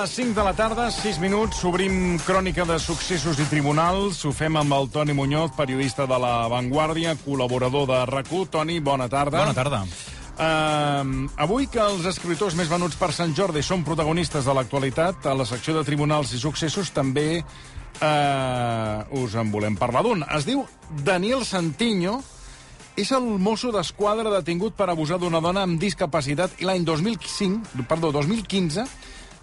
les 0.00 0.10
5 0.10 0.34
de 0.34 0.44
la 0.44 0.52
tarda, 0.54 0.90
6 0.94 1.18
minuts, 1.18 1.64
obrim 1.66 2.18
crònica 2.22 2.62
de 2.68 2.76
successos 2.78 3.38
i 3.42 3.46
tribunals. 3.50 4.20
Ho 4.28 4.30
fem 4.36 4.54
amb 4.60 4.74
el 4.76 4.86
Toni 4.94 5.14
Muñoz, 5.16 5.56
periodista 5.56 6.06
de 6.06 6.18
La 6.22 6.46
Vanguardia, 6.46 7.16
col·laborador 7.24 7.88
de 7.88 7.98
rac 8.06 8.30
Toni, 8.50 8.78
bona 8.78 9.08
tarda. 9.08 9.40
Bona 9.40 9.54
tarda. 9.54 9.80
Uh, 10.38 11.26
avui 11.36 11.66
que 11.66 11.82
els 11.82 12.06
escriptors 12.06 12.54
més 12.54 12.70
venuts 12.70 12.94
per 12.94 13.10
Sant 13.12 13.34
Jordi 13.34 13.62
són 13.62 13.82
protagonistes 13.82 14.44
de 14.46 14.54
l'actualitat, 14.54 15.26
a 15.26 15.34
la 15.34 15.46
secció 15.46 15.74
de 15.74 15.82
tribunals 15.82 16.32
i 16.32 16.38
successos 16.38 16.92
també 16.94 17.42
uh, 17.42 19.18
us 19.18 19.34
en 19.34 19.50
volem 19.50 19.74
parlar 19.74 20.04
d'un. 20.06 20.22
Es 20.30 20.46
diu 20.46 20.62
Daniel 21.02 21.42
Santiño, 21.42 22.20
és 22.94 23.10
el 23.10 23.26
mosso 23.38 23.74
d'esquadra 23.74 24.30
detingut 24.30 24.78
per 24.78 24.90
abusar 24.90 25.18
d'una 25.18 25.42
dona 25.42 25.66
amb 25.66 25.80
discapacitat 25.80 26.60
i 26.62 26.66
l'any 26.66 26.86
2005, 26.86 27.86
perdó, 27.88 28.12
2015 28.14 28.86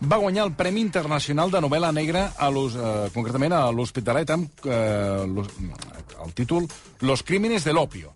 va 0.02 0.18
guanyar 0.18 0.46
el 0.46 0.54
Premi 0.54 0.82
Internacional 0.82 1.52
de 1.52 1.62
Novel·la 1.64 1.92
Negra, 1.96 2.28
a 2.38 2.50
eh, 2.52 3.10
concretament 3.14 3.54
a 3.54 3.72
l'Hospitalet, 3.72 4.30
amb 4.30 4.66
eh, 4.66 5.46
el 6.26 6.34
títol 6.34 6.68
Los 7.02 7.24
crímenes 7.24 7.64
de 7.64 7.74
l'opio. 7.74 8.14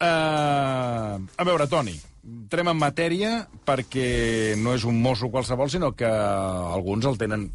Eh, 0.00 0.06
a 0.06 1.44
veure, 1.44 1.66
Toni, 1.68 1.96
entrem 2.24 2.70
en 2.72 2.78
matèria 2.78 3.32
perquè 3.66 4.56
no 4.60 4.74
és 4.74 4.84
un 4.84 5.00
mosso 5.02 5.30
qualsevol, 5.30 5.70
sinó 5.70 5.92
que 5.92 6.08
alguns 6.08 7.06
el 7.06 7.18
tenen 7.20 7.50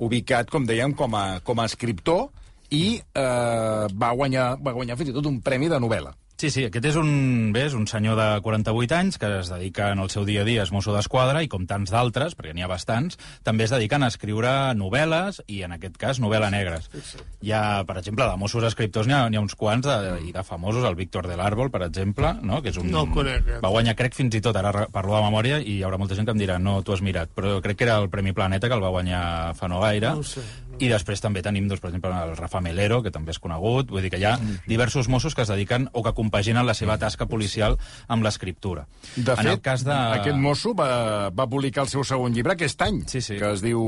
ubicat, 0.00 0.50
com 0.50 0.66
dèiem, 0.66 0.94
com 0.96 1.14
a, 1.14 1.40
com 1.44 1.60
a 1.60 1.66
escriptor 1.68 2.28
i 2.70 3.00
eh, 3.00 3.86
va, 3.90 4.12
guanyar, 4.14 4.54
va 4.62 4.74
guanyar 4.76 4.96
fins 4.96 5.10
i 5.10 5.16
tot 5.16 5.26
un 5.28 5.40
premi 5.44 5.68
de 5.68 5.80
novel·la. 5.82 6.14
Sí, 6.40 6.48
sí, 6.48 6.62
aquest 6.64 6.86
és 6.88 6.96
un, 6.96 7.50
bé, 7.52 7.66
és 7.68 7.74
un 7.76 7.82
senyor 7.84 8.14
de 8.16 8.26
48 8.40 8.94
anys 8.96 9.18
que 9.20 9.28
es 9.42 9.50
dedica 9.52 9.90
en 9.92 10.00
el 10.00 10.08
seu 10.08 10.24
dia 10.24 10.40
a 10.40 10.46
dia 10.48 10.62
a 10.64 10.68
mosso 10.72 10.94
d'esquadra 10.94 11.42
i 11.44 11.50
com 11.52 11.66
tants 11.68 11.92
d'altres, 11.92 12.32
perquè 12.38 12.54
n'hi 12.56 12.64
ha 12.64 12.70
bastants, 12.70 13.18
també 13.44 13.66
es 13.66 13.74
dediquen 13.74 14.00
a 14.00 14.08
escriure 14.08 14.52
novel·les 14.72 15.42
i 15.52 15.58
en 15.66 15.74
aquest 15.76 15.98
cas 16.00 16.20
novel·la 16.24 16.48
negres. 16.54 16.88
Hi 17.44 17.52
ha, 17.52 17.60
per 17.84 17.98
exemple, 18.00 18.24
de 18.24 18.40
Mossos 18.40 18.64
escriptors 18.70 19.10
n'hi 19.10 19.18
ha, 19.18 19.26
ha 19.28 19.42
uns 19.42 19.52
quants 19.52 19.84
de, 19.84 19.98
i 20.30 20.32
de 20.32 20.46
famosos, 20.46 20.88
el 20.88 20.96
Víctor 20.96 21.28
del 21.28 21.44
Árbol, 21.44 21.68
per 21.68 21.82
exemple, 21.90 22.32
no? 22.40 22.62
que 22.64 22.72
és 22.72 22.80
un... 22.80 22.88
No 22.88 23.04
conec, 23.12 23.44
eh? 23.44 23.60
Va 23.60 23.74
guanyar, 23.76 23.98
crec, 24.00 24.16
fins 24.16 24.40
i 24.40 24.40
tot, 24.40 24.56
ara 24.56 24.86
parlo 24.88 25.18
de 25.18 25.22
memòria 25.26 25.60
i 25.60 25.76
hi 25.76 25.84
haurà 25.84 26.00
molta 26.00 26.16
gent 26.16 26.24
que 26.24 26.32
em 26.32 26.40
dirà 26.40 26.56
no, 26.56 26.78
tu 26.80 26.96
has 26.96 27.04
mirat, 27.04 27.36
però 27.36 27.58
crec 27.60 27.82
que 27.82 27.90
era 27.90 28.00
el 28.00 28.08
Premi 28.08 28.32
Planeta 28.32 28.72
que 28.72 28.80
el 28.80 28.88
va 28.88 28.96
guanyar 28.96 29.22
fa 29.60 29.68
no 29.68 29.84
gaire. 29.84 30.16
No 30.16 30.24
sé. 30.24 30.40
I 30.80 30.88
després 30.88 31.20
també 31.20 31.42
tenim, 31.44 31.68
doncs, 31.68 31.82
per 31.82 31.90
exemple, 31.90 32.10
el 32.10 32.36
Rafa 32.38 32.62
Melero, 32.64 33.02
que 33.04 33.12
també 33.14 33.34
és 33.34 33.40
conegut. 33.42 33.90
Vull 33.92 34.02
dir 34.06 34.10
que 34.12 34.20
hi 34.20 34.26
ha 34.28 34.36
diversos 34.66 35.08
Mossos 35.12 35.36
que 35.36 35.44
es 35.44 35.52
dediquen 35.52 35.88
o 35.92 36.02
que 36.06 36.14
compaginen 36.16 36.66
la 36.66 36.74
seva 36.74 36.96
tasca 36.98 37.28
policial 37.28 37.76
amb 38.08 38.24
l'escriptura. 38.24 38.86
De 39.16 39.32
en 39.32 39.36
fet, 39.36 39.52
el 39.52 39.60
cas 39.60 39.84
de... 39.84 39.92
aquest 40.20 40.40
mosso 40.40 40.74
va, 40.74 41.28
va 41.30 41.48
publicar 41.50 41.84
el 41.84 41.92
seu 41.92 42.04
segon 42.04 42.34
llibre 42.34 42.56
aquest 42.56 42.82
any, 42.86 43.04
Sí, 43.10 43.20
sí. 43.20 43.36
que 43.38 43.52
es 43.52 43.62
diu 43.64 43.80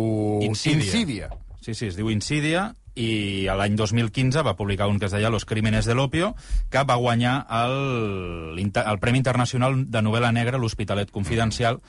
Insídia. 0.45 0.85
Insídia. 0.85 1.33
Sí, 1.63 1.75
sí, 1.75 1.87
es 1.93 1.97
diu 1.97 2.11
Insídia, 2.11 2.73
i 2.99 3.49
l'any 3.49 3.77
2015 3.79 4.43
va 4.45 4.57
publicar 4.59 4.89
un 4.91 4.99
que 5.01 5.07
es 5.09 5.15
deia 5.15 5.31
Los 5.33 5.47
crímenes 5.49 5.87
de 5.89 5.95
l'opio, 5.95 6.35
que 6.71 6.83
va 6.85 6.99
guanyar 7.01 7.47
el, 7.63 8.59
el 8.61 8.99
Premi 9.01 9.23
Internacional 9.23 9.87
de 9.91 10.03
Novel·la 10.05 10.33
Negra, 10.33 10.61
l'Hospitalet 10.61 11.11
Confidencial, 11.11 11.81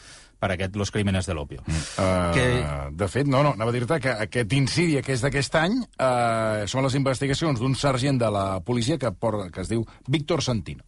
per 0.44 0.52
aquest 0.58 0.76
Los 0.76 0.92
crímenes 0.92 1.26
de 1.30 1.34
l'opio. 1.38 1.64
Uh, 1.64 2.34
Que- 2.36 2.92
De 2.92 3.08
fet, 3.08 3.26
no, 3.32 3.40
no, 3.48 3.54
anava 3.56 3.72
a 3.72 3.76
dir-te 3.78 4.02
que 4.04 4.12
aquest 4.28 4.52
Insídia, 4.60 5.02
que 5.02 5.16
és 5.16 5.24
d'aquest 5.24 5.56
any, 5.56 5.80
uh, 5.80 6.68
són 6.68 6.84
les 6.84 6.98
investigacions 7.00 7.60
d'un 7.64 7.74
sergent 7.80 8.20
de 8.20 8.30
la 8.36 8.60
policia 8.60 9.00
que, 9.00 9.14
por, 9.16 9.46
que 9.56 9.64
es 9.64 9.72
diu 9.72 9.86
Víctor 10.12 10.44
Santino. 10.44 10.84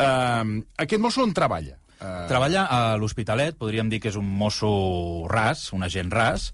Uh, 0.00 0.62
aquest 0.80 1.00
mosso 1.02 1.20
on 1.22 1.34
treballa? 1.36 1.76
Uh, 2.00 2.24
Treballa 2.30 2.62
a 2.72 2.96
l'Hospitalet, 2.96 3.58
podríem 3.60 3.90
dir 3.92 3.98
que 4.00 4.08
és 4.08 4.16
un 4.16 4.24
mosso 4.24 5.26
ras, 5.28 5.66
un 5.76 5.84
agent 5.84 6.08
ras, 6.16 6.46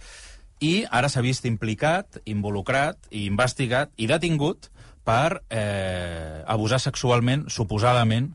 i 0.58 0.80
ara 0.90 1.06
s'ha 1.12 1.22
vist 1.22 1.46
implicat, 1.46 2.18
involucrat 2.26 2.98
i 3.14 3.26
investigat 3.30 3.92
i 4.02 4.08
detingut 4.10 4.70
per 5.06 5.42
eh, 5.54 6.42
abusar 6.50 6.80
sexualment, 6.82 7.44
suposadament, 7.52 8.32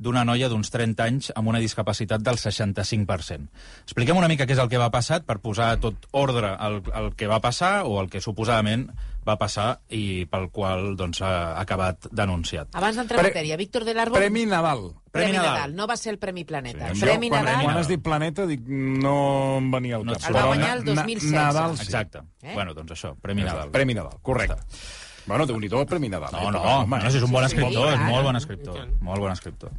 d'una 0.00 0.24
noia 0.24 0.48
d'uns 0.48 0.70
30 0.72 1.04
anys 1.04 1.30
amb 1.36 1.52
una 1.52 1.60
discapacitat 1.60 2.24
del 2.24 2.38
65%. 2.40 3.46
Expliquem 3.84 4.16
una 4.16 4.28
mica 4.32 4.46
què 4.48 4.56
és 4.56 4.62
el 4.62 4.70
que 4.72 4.80
va 4.80 4.90
passar 4.90 5.20
per 5.28 5.38
posar 5.44 5.74
tot 5.82 6.08
ordre 6.16 6.54
al, 6.56 6.80
al 6.96 7.12
que 7.16 7.28
va 7.28 7.40
passar 7.44 7.82
o 7.84 7.98
el 8.00 8.08
que 8.10 8.22
suposadament 8.24 8.88
va 9.28 9.34
passar 9.36 9.82
i 9.92 10.24
pel 10.32 10.46
qual 10.48 10.94
doncs, 10.96 11.20
ha 11.20 11.58
acabat 11.60 12.08
denunciat. 12.10 12.70
Abans 12.80 12.96
d'entrar 12.96 13.20
en 13.20 13.28
matèria, 13.28 13.58
Víctor 13.60 13.84
del 13.84 14.00
Árbol... 14.00 14.16
Premi 14.16 14.46
Nadal. 14.48 14.86
Premi 15.12 15.34
Nadal. 15.36 15.52
Nadal. 15.58 15.74
No 15.76 15.86
va 15.90 15.96
ser 16.00 16.14
el 16.14 16.18
Premi 16.22 16.46
Planeta. 16.48 16.88
Això, 16.94 17.04
Premi 17.04 17.28
quan, 17.28 17.44
Nadal... 17.44 17.66
Quan 17.68 17.82
has 17.82 17.90
dit 17.92 18.00
planeta, 18.02 18.46
dic, 18.48 18.64
no 18.64 19.58
em 19.58 19.68
venia 19.70 20.00
al 20.00 20.06
No 20.08 20.16
cap. 20.16 20.24
et 20.24 20.30
El 20.32 20.38
va 20.40 20.46
guanyar 20.48 20.72
el 20.78 20.84
Na- 20.86 20.94
2016. 21.02 21.34
Nadal, 21.36 21.76
sí. 21.76 21.84
Exacte. 21.84 22.24
Eh? 22.40 22.54
Bueno, 22.56 22.72
doncs 22.74 22.96
això, 22.96 23.12
Premi 23.20 23.44
Nadal. 23.44 23.70
Premi 23.76 23.94
Nadal, 24.00 24.16
correcte. 24.24 24.56
Bueno, 25.30 25.46
déu-n'hi-do, 25.46 25.84
Premi 25.86 26.08
Nadal. 26.10 26.32
No, 26.34 26.48
eh? 26.48 26.52
no, 26.56 26.62
Home, 26.80 26.98
no, 26.98 27.10
si 27.12 27.20
és 27.20 27.26
un 27.26 27.30
bon 27.30 27.44
Sí, 27.46 27.52
escriptor, 27.52 27.92
és 27.92 28.00
molt 28.02 28.26
bon 28.26 28.38
escriptor, 28.38 28.80
molt 29.06 29.22
bon 29.22 29.30
escriptor. 29.30 29.76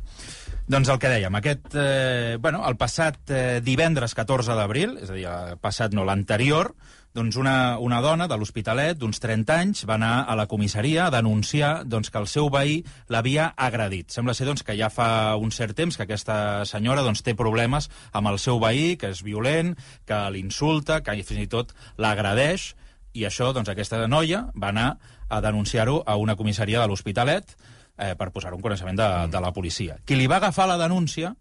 Doncs 0.71 0.87
el 0.93 0.99
que 1.01 1.09
dèiem, 1.11 1.35
aquest, 1.35 1.73
eh, 1.75 2.37
bueno, 2.39 2.61
el 2.69 2.77
passat 2.79 3.33
eh, 3.35 3.59
divendres 3.65 4.15
14 4.15 4.55
d'abril, 4.55 4.95
és 5.03 5.11
a 5.11 5.17
dir, 5.17 5.25
el 5.27 5.59
passat 5.59 5.91
no, 5.91 6.05
l'anterior, 6.07 6.71
doncs 7.11 7.35
una, 7.35 7.77
una 7.83 7.99
dona 7.99 8.29
de 8.31 8.37
l'Hospitalet, 8.39 8.95
d'uns 8.95 9.19
30 9.19 9.57
anys, 9.57 9.83
va 9.89 9.97
anar 9.97 10.13
a 10.31 10.37
la 10.39 10.47
comissaria 10.47 11.09
a 11.09 11.11
denunciar 11.11 11.73
doncs, 11.83 12.07
que 12.07 12.21
el 12.21 12.29
seu 12.31 12.47
veí 12.53 12.77
l'havia 13.11 13.49
agredit. 13.59 14.13
Sembla 14.15 14.37
ser 14.37 14.47
doncs, 14.47 14.63
que 14.63 14.77
ja 14.79 14.87
fa 14.87 15.35
un 15.35 15.51
cert 15.51 15.75
temps 15.75 15.99
que 15.99 16.07
aquesta 16.07 16.37
senyora 16.69 17.03
doncs, 17.03 17.25
té 17.27 17.35
problemes 17.35 17.89
amb 18.15 18.31
el 18.31 18.39
seu 18.39 18.63
veí, 18.63 18.95
que 18.95 19.11
és 19.11 19.25
violent, 19.27 19.75
que 20.07 20.21
l'insulta, 20.31 21.01
que 21.03 21.19
fins 21.19 21.43
i 21.43 21.51
tot 21.51 21.75
l'agredeix, 21.99 22.71
i 23.13 23.25
això, 23.27 23.51
doncs, 23.53 23.69
aquesta 23.71 23.99
noia 24.07 24.45
va 24.55 24.71
anar 24.71 24.89
a 25.29 25.41
denunciar-ho 25.43 26.01
a 26.05 26.17
una 26.19 26.35
comissaria 26.35 26.81
de 26.81 26.87
l'Hospitalet 26.87 27.55
eh, 27.97 28.13
per 28.15 28.31
posar 28.31 28.53
un 28.55 28.61
coneixement 28.61 28.97
de, 28.97 29.09
de 29.31 29.41
la 29.43 29.51
policia. 29.55 29.97
Qui 30.05 30.19
li 30.19 30.29
va 30.31 30.39
agafar 30.41 30.67
la 30.69 30.79
denúncia 30.81 31.33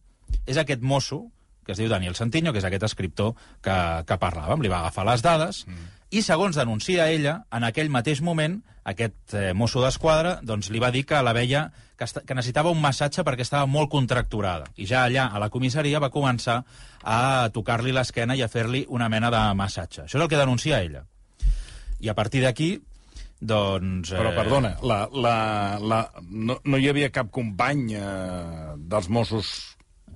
és 0.47 0.59
aquest 0.59 0.82
mosso, 0.82 1.25
que 1.64 1.75
es 1.75 1.78
diu 1.78 1.91
Daniel 1.91 2.16
Santiño, 2.19 2.53
que 2.53 2.59
és 2.62 2.66
aquest 2.66 2.86
escriptor 2.88 3.34
que, 3.62 3.76
que 4.06 4.19
parlàvem. 4.19 4.62
Li 4.62 4.72
va 4.72 4.80
agafar 4.84 5.06
les 5.06 5.22
dades 5.22 5.64
mm. 5.66 5.88
i, 6.10 6.22
segons 6.26 6.59
denuncia 6.59 7.09
ella, 7.10 7.41
en 7.54 7.66
aquell 7.66 7.91
mateix 7.92 8.22
moment, 8.25 8.60
aquest 8.91 9.34
eh, 9.36 9.50
mosso 9.54 9.82
d'esquadra 9.82 10.38
doncs, 10.42 10.70
li 10.72 10.80
va 10.82 10.91
dir 10.91 11.04
que 11.06 11.20
la 11.22 11.34
veia 11.36 11.69
que, 11.97 12.06
esta, 12.06 12.22
que 12.25 12.34
necessitava 12.34 12.72
un 12.72 12.80
massatge 12.80 13.22
perquè 13.26 13.44
estava 13.44 13.69
molt 13.69 13.91
contracturada. 13.92 14.70
I 14.80 14.88
ja 14.88 15.04
allà, 15.04 15.28
a 15.30 15.42
la 15.42 15.50
comissaria, 15.53 16.00
va 16.00 16.10
començar 16.10 16.62
a 17.04 17.50
tocar-li 17.53 17.92
l'esquena 17.92 18.34
i 18.34 18.42
a 18.42 18.48
fer-li 18.48 18.86
una 18.88 19.10
mena 19.12 19.30
de 19.30 19.42
massatge. 19.54 20.06
Això 20.06 20.19
és 20.19 20.25
el 20.25 20.30
que 20.32 20.41
denuncia 20.41 20.80
ella. 20.80 21.04
I 22.00 22.09
a 22.09 22.15
partir 22.16 22.43
d'aquí, 22.44 22.71
doncs... 23.41 24.11
Però, 24.12 24.33
perdona, 24.37 24.75
la, 24.84 25.03
la, 25.12 25.34
la, 25.81 26.00
no, 26.28 26.59
no 26.65 26.77
hi 26.81 26.88
havia 26.91 27.11
cap 27.12 27.31
company 27.33 27.94
eh, 27.97 28.75
dels 28.77 29.09
Mossos 29.09 29.50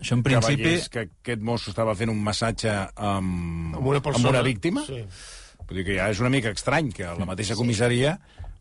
Això 0.00 0.16
en 0.18 0.22
principi... 0.26 0.74
que 0.90 1.06
aquest 1.08 1.40
mosso 1.40 1.70
estava 1.72 1.94
fent 1.96 2.10
un 2.12 2.18
massatge 2.20 2.72
amb, 2.96 3.76
Amb 3.78 3.86
una 3.86 4.00
persona. 4.04 4.28
amb 4.28 4.34
una 4.34 4.42
víctima? 4.44 4.82
Sí. 4.84 5.00
Vull 5.64 5.78
dir 5.80 5.84
que 5.86 5.94
ja 5.96 6.10
és 6.12 6.20
una 6.20 6.28
mica 6.34 6.50
estrany 6.52 6.90
que 6.92 7.06
a 7.08 7.14
la 7.16 7.24
mateixa 7.24 7.56
comissaria 7.56 8.18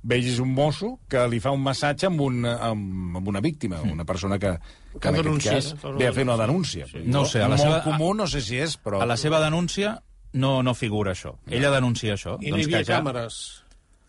vegis 0.08 0.38
un 0.44 0.54
mosso 0.56 0.94
que 1.12 1.26
li 1.32 1.40
fa 1.44 1.52
un 1.56 1.62
massatge 1.64 2.08
amb 2.08 2.22
una, 2.24 2.54
amb, 2.70 3.18
amb 3.20 3.28
una 3.34 3.42
víctima, 3.44 3.82
una 3.88 4.06
persona 4.08 4.38
que, 4.40 4.54
que, 4.94 5.00
Que 5.00 5.12
en 5.12 5.20
aquest 5.20 5.44
cas 5.50 5.70
ve 5.98 6.08
a 6.08 6.14
fer 6.16 6.24
una 6.28 6.38
denúncia. 6.40 6.88
Sí. 6.92 7.04
No 7.08 7.24
ho 7.24 7.28
sé, 7.28 7.42
a 7.44 7.50
la 7.52 7.58
seva- 7.60 7.82
comú, 7.84 8.14
no 8.16 8.28
sé 8.28 8.40
si 8.44 8.60
és, 8.64 8.78
però... 8.80 9.02
A 9.04 9.08
la 9.10 9.18
seva 9.20 9.42
denúncia 9.44 9.98
no, 10.34 10.58
no 10.66 10.74
figura 10.74 11.14
això. 11.14 11.36
Ella 11.50 11.72
denuncia 11.74 12.18
això. 12.18 12.38
I 12.42 12.52
no 12.52 12.58
hi 12.58 12.66
doncs 12.66 12.68
havia 12.68 12.84
que 12.84 12.90
ja... 12.92 13.00
càmeres, 13.00 13.40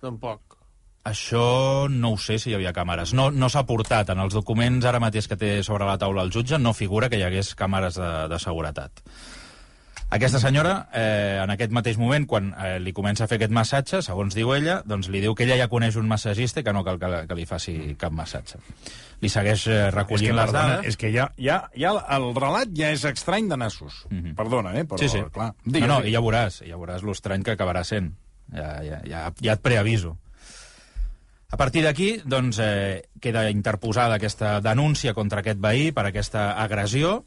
tampoc. 0.03 0.59
Això 1.05 1.85
no 1.93 2.15
ho 2.15 2.19
sé 2.19 2.39
si 2.41 2.51
hi 2.51 2.57
havia 2.57 2.73
càmeres. 2.73 3.13
No, 3.13 3.29
no 3.31 3.51
s'ha 3.53 3.67
portat. 3.69 4.09
En 4.15 4.23
els 4.25 4.33
documents 4.33 4.87
ara 4.89 5.03
mateix 5.05 5.29
que 5.29 5.37
té 5.37 5.59
sobre 5.63 5.85
la 5.85 5.99
taula 6.01 6.25
el 6.25 6.33
jutge 6.33 6.59
no 6.59 6.73
figura 6.73 7.11
que 7.13 7.21
hi 7.21 7.27
hagués 7.27 7.53
càmeres 7.61 8.01
de, 8.01 8.13
de 8.33 8.39
seguretat. 8.41 9.05
Aquesta 10.15 10.39
senyora, 10.39 10.89
eh, 10.95 11.41
en 11.43 11.51
aquest 11.51 11.73
mateix 11.75 11.97
moment, 11.99 12.25
quan 12.31 12.53
eh, 12.55 12.77
li 12.79 12.93
comença 12.95 13.25
a 13.25 13.29
fer 13.29 13.37
aquest 13.41 13.53
massatge, 13.53 14.01
segons 14.05 14.37
diu 14.37 14.53
ella, 14.55 14.77
doncs 14.87 15.09
li 15.11 15.21
diu 15.25 15.35
que 15.35 15.43
ella 15.43 15.57
ja 15.59 15.69
coneix 15.73 15.97
un 15.99 16.07
massatgista 16.07 16.63
i 16.63 16.65
que 16.65 16.75
no 16.77 16.85
cal 16.87 17.01
que, 17.03 17.11
que 17.27 17.37
li 17.37 17.47
faci 17.51 17.75
cap 17.99 18.15
massatge. 18.15 18.61
Li 19.25 19.31
segueix 19.33 19.65
eh, 19.67 19.79
és 19.79 19.87
que, 19.89 19.95
recollint 19.95 20.37
les 20.37 20.51
perdona, 20.51 20.75
dades. 20.77 20.91
és 20.93 21.01
que 21.01 21.11
ja, 21.15 21.29
ja, 21.41 21.63
ja 21.81 21.95
el 22.17 22.29
relat 22.37 22.75
ja 22.77 22.91
és 22.95 23.07
estrany 23.09 23.49
de 23.49 23.59
nassos. 23.61 24.03
Perdona, 24.37 24.75
eh? 24.77 24.85
Però, 24.89 25.01
sí, 25.01 25.09
sí. 25.09 25.23
clar. 25.33 25.55
no, 25.65 25.87
no, 25.89 26.03
i 26.05 26.13
ja 26.13 26.23
veuràs, 26.25 26.61
ja 26.69 26.81
veuràs 26.81 27.07
l'estrany 27.07 27.47
que 27.47 27.57
acabarà 27.57 27.85
sent. 27.89 28.13
Ja, 28.53 28.77
ja, 28.85 29.01
ja, 29.09 29.25
ja 29.41 29.57
et 29.57 29.65
preaviso. 29.65 30.19
A 31.55 31.57
partir 31.57 31.85
d'aquí, 31.85 32.09
doncs, 32.27 32.59
eh, 32.59 33.05
queda 33.23 33.47
interposada 33.53 34.19
aquesta 34.19 34.59
denúncia 34.61 35.15
contra 35.15 35.41
aquest 35.41 35.61
veí 35.63 35.93
per 35.95 36.09
aquesta 36.09 36.53
agressió 36.59 37.21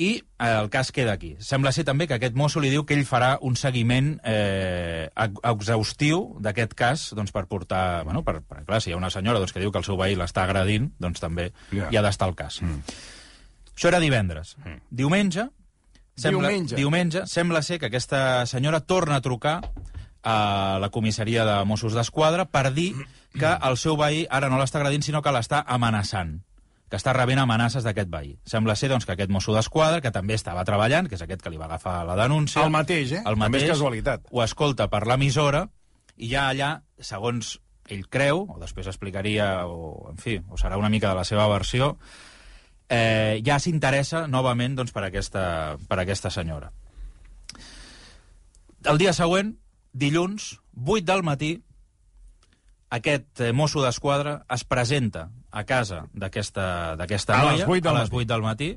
i 0.00 0.08
eh, 0.16 0.48
el 0.48 0.70
cas 0.72 0.88
queda 0.96 1.12
aquí. 1.12 1.34
Sembla 1.44 1.70
ser 1.76 1.84
també 1.84 2.06
que 2.08 2.16
aquest 2.16 2.34
mosso 2.38 2.60
li 2.64 2.70
diu 2.72 2.86
que 2.88 2.96
ell 2.96 3.04
farà 3.04 3.34
un 3.44 3.54
seguiment 3.60 4.14
eh, 4.24 5.10
ex- 5.12 5.42
exhaustiu 5.52 6.22
d'aquest 6.40 6.72
cas 6.74 7.10
doncs, 7.14 7.32
per 7.36 7.44
portar... 7.50 8.02
Bueno, 8.08 8.24
per, 8.24 8.38
per, 8.40 8.64
clar, 8.64 8.80
si 8.80 8.90
hi 8.90 8.96
ha 8.96 9.00
una 9.00 9.12
senyora 9.12 9.38
doncs, 9.42 9.52
que 9.52 9.60
diu 9.60 9.70
que 9.74 9.78
el 9.82 9.84
seu 9.84 9.98
veí 10.00 10.16
l'està 10.16 10.46
agredint, 10.48 10.90
doncs 10.98 11.20
també 11.20 11.50
Ja. 11.70 11.90
hi 11.92 12.00
ha 12.00 12.02
d'estar 12.06 12.30
el 12.32 12.36
cas. 12.38 12.62
Mm. 12.64 12.80
Això 13.76 13.88
era 13.92 14.00
divendres. 14.00 14.56
Mm. 14.64 14.80
Diumenge 14.90 15.48
Diumenge. 16.20 16.76
Diumenge. 16.76 17.22
Sembla 17.26 17.62
ser 17.62 17.78
que 17.80 17.86
aquesta 17.88 18.44
senyora 18.46 18.80
torna 18.80 19.16
a 19.16 19.22
trucar 19.24 19.60
a 20.22 20.76
la 20.80 20.90
comissaria 20.92 21.46
de 21.48 21.54
Mossos 21.64 21.94
d'Esquadra 21.96 22.44
per 22.44 22.74
dir 22.76 22.90
que 23.32 23.52
el 23.56 23.76
seu 23.80 23.96
veí 23.96 24.26
ara 24.28 24.50
no 24.52 24.58
l'està 24.60 24.80
agredint, 24.82 25.00
sinó 25.06 25.22
que 25.24 25.32
l'està 25.32 25.62
amenaçant 25.64 26.42
que 26.90 26.98
està 26.98 27.14
rebent 27.14 27.38
amenaces 27.38 27.86
d'aquest 27.86 28.10
veí. 28.10 28.32
Sembla 28.50 28.74
ser 28.74 28.90
doncs, 28.90 29.06
que 29.06 29.14
aquest 29.14 29.30
mosso 29.30 29.54
d'esquadra, 29.54 30.00
que 30.02 30.10
també 30.10 30.34
estava 30.34 30.64
treballant, 30.66 31.06
que 31.08 31.14
és 31.14 31.22
aquest 31.22 31.44
que 31.44 31.52
li 31.52 31.60
va 31.60 31.68
agafar 31.68 32.00
la 32.08 32.16
denúncia... 32.18 32.64
El 32.66 32.74
mateix, 32.74 33.14
eh? 33.14 33.22
El 33.22 33.36
També 33.36 33.46
mateix, 33.46 33.68
és 33.68 33.74
casualitat. 33.76 34.26
Ho 34.34 34.42
escolta 34.42 34.88
per 34.90 35.04
l'emissora 35.06 35.68
i 36.18 36.32
ja 36.32 36.48
allà, 36.50 36.72
segons 36.98 37.54
ell 37.90 38.02
creu, 38.10 38.42
o 38.50 38.58
després 38.58 38.90
explicaria, 38.90 39.48
o, 39.70 40.10
en 40.10 40.18
fi, 40.18 40.36
o 40.50 40.58
serà 40.58 40.78
una 40.78 40.90
mica 40.90 41.12
de 41.12 41.20
la 41.20 41.24
seva 41.26 41.46
versió, 41.50 41.94
eh, 42.90 43.38
ja 43.46 43.58
s'interessa 43.62 44.26
novament 44.26 44.74
doncs, 44.78 44.90
per, 44.94 45.06
aquesta, 45.06 45.78
per 45.88 46.02
aquesta 46.02 46.30
senyora. 46.34 46.72
El 48.90 48.98
dia 48.98 49.14
següent, 49.14 49.54
dilluns, 49.94 50.56
8 50.74 51.06
del 51.06 51.22
matí, 51.22 51.54
aquest 52.90 53.46
eh, 53.46 53.52
mosso 53.54 53.82
d'esquadra 53.84 54.40
es 54.50 54.66
presenta 54.66 55.28
a 55.50 55.64
casa 55.64 56.06
d'aquesta 56.12 56.96
d'aquesta 56.96 57.34
A 57.40 57.42
noia 57.44 57.56
les 57.58 57.66
vuit 57.66 57.82
del 57.84 57.96
a 57.96 58.00
les 58.00 58.10
matí. 58.10 58.16
8 58.24 58.32
del 58.34 58.42
matí, 58.42 58.70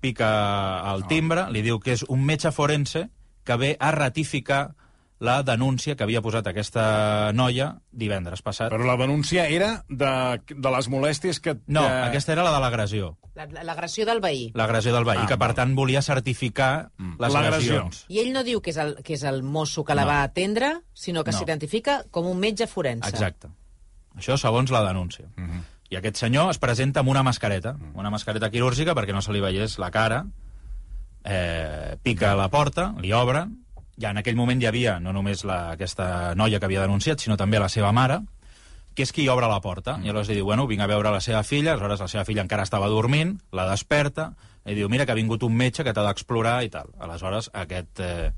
pica 0.00 0.82
el 0.94 1.06
timbre, 1.08 1.46
li 1.50 1.62
diu 1.64 1.78
que 1.80 1.94
és 1.96 2.04
un 2.08 2.24
metge 2.24 2.52
forense 2.52 3.08
que 3.44 3.56
ve 3.56 3.76
a 3.80 3.90
ratificar 3.92 4.74
la 5.24 5.42
denúncia 5.46 5.94
que 5.96 6.02
havia 6.04 6.20
posat 6.20 6.46
aquesta 6.50 7.30
noia 7.32 7.78
divendres 7.92 8.42
passat. 8.42 8.68
Però 8.72 8.84
la 8.84 8.96
denúncia 9.00 9.46
era 9.48 9.84
de, 9.88 10.10
de 10.50 10.72
les 10.74 10.88
molèsties 10.92 11.38
que... 11.40 11.54
No, 11.66 11.84
que... 11.86 12.00
aquesta 12.10 12.34
era 12.34 12.42
la 12.44 12.52
de 12.52 12.60
l'agressió. 12.60 13.14
La- 13.34 13.46
L'agressió 13.64 14.04
del 14.04 14.20
veí. 14.20 14.50
L'agressió 14.58 14.92
del 14.92 15.06
veí, 15.06 15.22
Ah, 15.22 15.26
que 15.30 15.38
per 15.40 15.54
tant 15.56 15.72
volia 15.78 16.02
certificar 16.02 16.90
les 16.98 17.32
L'agressió. 17.32 17.78
agressions. 17.80 18.04
I 18.12 18.20
ell 18.20 18.32
no 18.34 18.42
diu 18.44 18.60
que 18.60 18.74
és 18.74 18.76
el, 18.82 18.96
que 19.06 19.14
és 19.16 19.22
el 19.24 19.42
mosso 19.42 19.84
que 19.84 19.94
la 19.94 20.02
No. 20.04 20.08
va 20.12 20.22
atendre, 20.24 20.82
sinó 20.92 21.24
que 21.24 21.32
No. 21.32 21.38
s'identifica 21.38 22.04
com 22.10 22.26
un 22.26 22.38
metge 22.38 22.66
forense. 22.66 23.08
Exacte. 23.08 23.48
Això 24.16 24.36
segons 24.38 24.70
la 24.70 24.84
denúncia. 24.86 25.26
Uh 25.36 25.44
-huh. 25.44 25.62
I 25.90 25.96
aquest 25.96 26.16
senyor 26.16 26.50
es 26.50 26.58
presenta 26.58 27.00
amb 27.00 27.08
una 27.08 27.22
mascareta, 27.22 27.76
una 27.94 28.10
mascareta 28.10 28.50
quirúrgica 28.50 28.94
perquè 28.94 29.12
no 29.12 29.22
se 29.22 29.32
li 29.32 29.40
veiés 29.40 29.78
la 29.78 29.90
cara, 29.90 30.24
eh, 31.24 31.96
pica 32.02 32.32
a 32.32 32.36
la 32.36 32.48
porta, 32.48 32.94
li 33.00 33.12
obren, 33.12 33.64
ja 34.00 34.10
en 34.10 34.18
aquell 34.18 34.36
moment 34.36 34.60
hi 34.62 34.66
havia 34.66 34.98
no 35.00 35.12
només 35.12 35.44
la, 35.44 35.72
aquesta 35.72 36.34
noia 36.34 36.58
que 36.58 36.66
havia 36.66 36.80
denunciat, 36.80 37.20
sinó 37.20 37.36
també 37.36 37.58
la 37.58 37.68
seva 37.68 37.92
mare, 37.92 38.20
que 38.94 39.02
és 39.02 39.12
qui 39.12 39.28
obre 39.28 39.48
la 39.50 39.60
porta. 39.60 39.98
I 40.02 40.08
aleshores 40.08 40.30
li 40.30 40.38
diu, 40.38 40.46
bueno, 40.46 40.66
vinc 40.70 40.82
a 40.82 40.86
veure 40.86 41.10
la 41.10 41.20
seva 41.20 41.42
filla, 41.42 41.72
aleshores 41.72 42.00
la 42.00 42.08
seva 42.08 42.24
filla 42.24 42.42
encara 42.42 42.62
estava 42.62 42.88
dormint, 42.88 43.40
la 43.52 43.66
desperta, 43.70 44.32
i 44.64 44.74
diu, 44.74 44.88
mira 44.88 45.04
que 45.04 45.12
ha 45.12 45.18
vingut 45.18 45.42
un 45.42 45.54
metge 45.56 45.84
que 45.84 45.92
t'ha 45.92 46.06
d'explorar 46.06 46.62
i 46.64 46.70
tal. 46.72 46.92
Aleshores, 47.02 47.50
aquest, 47.52 48.00
eh, 48.00 48.30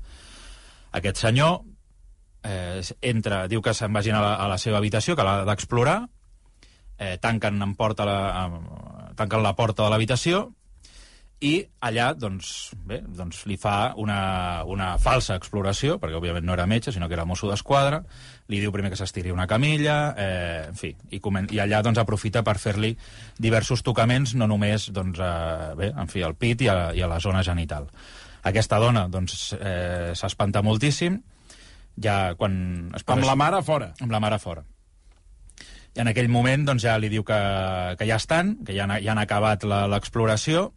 aquest 0.97 1.21
senyor 1.21 1.61
eh, 2.47 2.81
entra, 3.11 3.45
diu 3.51 3.61
que 3.61 3.75
se'n 3.75 3.93
vagin 3.93 4.15
a 4.15 4.23
la, 4.23 4.35
a 4.39 4.47
la 4.51 4.59
seva 4.61 4.79
habitació, 4.79 5.15
que 5.15 5.25
l'ha 5.27 5.41
d'explorar, 5.47 5.99
eh, 6.97 7.17
tanquen, 7.21 7.61
en 7.61 7.75
porta 7.75 8.07
la, 8.07 8.19
eh, 8.45 9.11
tanquen 9.19 9.43
la 9.43 9.55
porta 9.57 9.83
de 9.83 9.93
l'habitació 9.93 10.47
i 11.37 11.59
allà 11.85 12.07
doncs, 12.17 12.71
bé, 12.89 12.97
doncs 13.13 13.43
li 13.45 13.59
fa 13.61 13.93
una, 14.01 14.63
una 14.65 14.95
falsa 14.97 15.35
exploració, 15.37 15.99
perquè 16.01 16.17
òbviament 16.17 16.45
no 16.47 16.55
era 16.55 16.65
metge, 16.65 16.91
sinó 16.91 17.05
que 17.07 17.13
era 17.13 17.27
mosso 17.29 17.49
d'esquadra, 17.49 17.99
li 18.49 18.61
diu 18.63 18.73
primer 18.73 18.89
que 18.89 18.97
s'estiri 18.97 19.29
una 19.29 19.45
camilla, 19.45 19.97
eh, 20.17 20.63
en 20.71 20.79
fi, 20.79 20.95
i, 21.11 21.19
comen 21.21 21.51
i 21.53 21.61
allà 21.61 21.83
doncs, 21.85 22.01
aprofita 22.01 22.41
per 22.41 22.57
fer-li 22.57 22.95
diversos 23.37 23.85
tocaments, 23.85 24.33
no 24.33 24.49
només 24.49 24.89
doncs, 24.89 25.21
eh, 25.21 25.75
bé, 25.77 25.91
en 25.93 26.09
fi, 26.09 26.25
al 26.25 26.33
pit 26.33 26.65
i 26.65 26.71
a, 26.73 26.77
i 26.97 27.05
a 27.05 27.11
la 27.11 27.21
zona 27.21 27.45
genital. 27.45 27.85
Aquesta 28.47 28.81
dona 28.81 29.05
doncs, 29.11 29.51
eh, 29.59 30.15
s'espanta 30.17 30.65
moltíssim, 30.65 31.21
ja 32.03 32.35
quan... 32.37 32.91
Es 32.95 33.05
Amb 33.05 33.25
la 33.25 33.35
mare 33.35 33.61
fora. 33.63 33.93
amb 34.01 34.11
la 34.11 34.19
mare 34.19 34.39
fora. 34.39 34.63
I 35.97 36.03
en 36.03 36.11
aquell 36.11 36.29
moment 36.29 36.67
doncs, 36.67 36.83
ja 36.85 36.97
li 37.01 37.09
diu 37.09 37.23
que, 37.25 37.37
que 37.97 38.05
ja 38.05 38.19
estan, 38.21 38.57
que 38.65 38.75
ja 38.75 38.85
han, 38.85 38.97
ja 39.01 39.11
han 39.15 39.21
acabat 39.21 39.65
la- 39.65 39.87
l'exploració, 39.89 40.71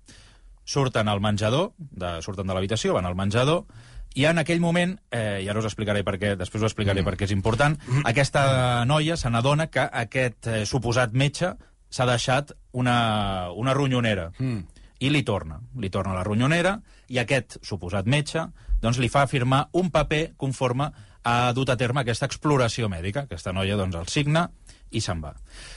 surten 0.65 1.09
al 1.09 1.21
menjador, 1.21 1.73
de, 1.77 2.21
surten 2.25 2.49
de 2.49 2.57
l'habitació, 2.57 2.95
van 2.97 3.09
al 3.09 3.19
menjador, 3.19 3.67
i 4.15 4.25
en 4.27 4.41
aquell 4.43 4.63
moment, 4.63 4.97
eh, 5.15 5.43
i 5.45 5.49
ara 5.49 5.61
us 5.61 5.69
explicaré 5.69 6.03
per 6.07 6.17
què, 6.19 6.33
després 6.39 6.65
us 6.65 6.71
explicaré 6.73 7.03
mm. 7.03 7.07
per 7.07 7.19
què 7.19 7.29
és 7.29 7.35
important, 7.35 7.77
aquesta 8.09 8.85
noia 8.89 9.17
se 9.21 9.31
n'adona 9.31 9.69
que 9.71 9.85
aquest 9.85 10.49
eh, 10.51 10.65
suposat 10.67 11.13
metge 11.13 11.53
s'ha 11.91 12.07
deixat 12.09 12.55
una, 12.73 13.51
una 13.55 13.75
ronyonera. 13.75 14.31
Mm. 14.39 14.65
I 15.01 15.11
li 15.11 15.23
torna, 15.25 15.61
li 15.81 15.89
torna 15.91 16.17
la 16.17 16.25
ronyonera, 16.27 16.75
i 17.09 17.19
aquest 17.23 17.59
suposat 17.67 18.07
metge 18.11 18.49
doncs, 18.81 18.99
li 18.99 19.09
fa 19.13 19.27
firmar 19.29 19.69
un 19.77 19.91
paper 19.93 20.35
conforme 20.41 20.91
ha 21.25 21.53
dut 21.57 21.71
a 21.71 21.77
terme 21.77 22.03
aquesta 22.03 22.29
exploració 22.29 22.89
mèdica. 22.89 23.27
Aquesta 23.29 23.53
noia 23.53 23.77
doncs, 23.77 23.97
el 23.97 24.09
signa 24.09 24.49
i 24.91 25.03
se'n 25.03 25.21
va. 25.23 25.35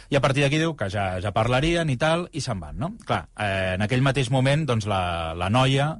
I 0.09 0.17
a 0.17 0.21
partir 0.23 0.43
d'aquí 0.45 0.59
diu 0.61 0.73
que 0.77 0.89
ja, 0.89 1.19
ja 1.21 1.33
parlarien 1.35 1.89
i 1.89 1.97
tal, 2.01 2.27
i 2.33 2.41
se'n 2.41 2.59
van, 2.61 2.79
no? 2.79 2.93
Clar, 3.05 3.27
eh, 3.37 3.75
en 3.75 3.85
aquell 3.85 4.01
mateix 4.05 4.31
moment, 4.33 4.65
doncs, 4.69 4.87
la, 4.89 5.33
la 5.37 5.51
noia 5.53 5.93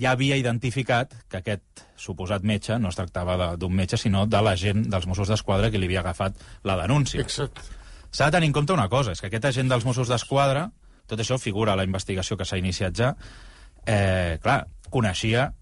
ja 0.00 0.14
havia 0.14 0.36
identificat 0.40 1.12
que 1.30 1.38
aquest 1.38 1.84
suposat 2.00 2.42
metge 2.42 2.78
no 2.82 2.90
es 2.90 2.98
tractava 2.98 3.54
d'un 3.60 3.74
metge, 3.74 3.98
sinó 4.00 4.24
de 4.26 4.40
l'agent 4.42 4.86
dels 4.90 5.06
Mossos 5.06 5.30
d'Esquadra 5.30 5.70
que 5.70 5.78
li 5.78 5.86
havia 5.90 6.02
agafat 6.02 6.40
la 6.66 6.78
denúncia. 6.80 7.22
Exacte. 7.22 7.62
S'ha 8.10 8.30
de 8.30 8.36
tenir 8.38 8.50
en 8.50 8.56
compte 8.56 8.74
una 8.74 8.88
cosa, 8.88 9.12
és 9.14 9.22
que 9.22 9.30
aquest 9.30 9.50
agent 9.50 9.70
dels 9.70 9.86
Mossos 9.86 10.10
d'Esquadra, 10.10 10.68
tot 11.10 11.20
això 11.20 11.38
figura 11.38 11.74
a 11.74 11.78
la 11.78 11.86
investigació 11.86 12.36
que 12.38 12.46
s'ha 12.48 12.58
iniciat 12.58 12.96
ja, 12.96 13.12
eh, 13.86 14.38
clar, 14.42 14.64
coneixia 14.90 15.52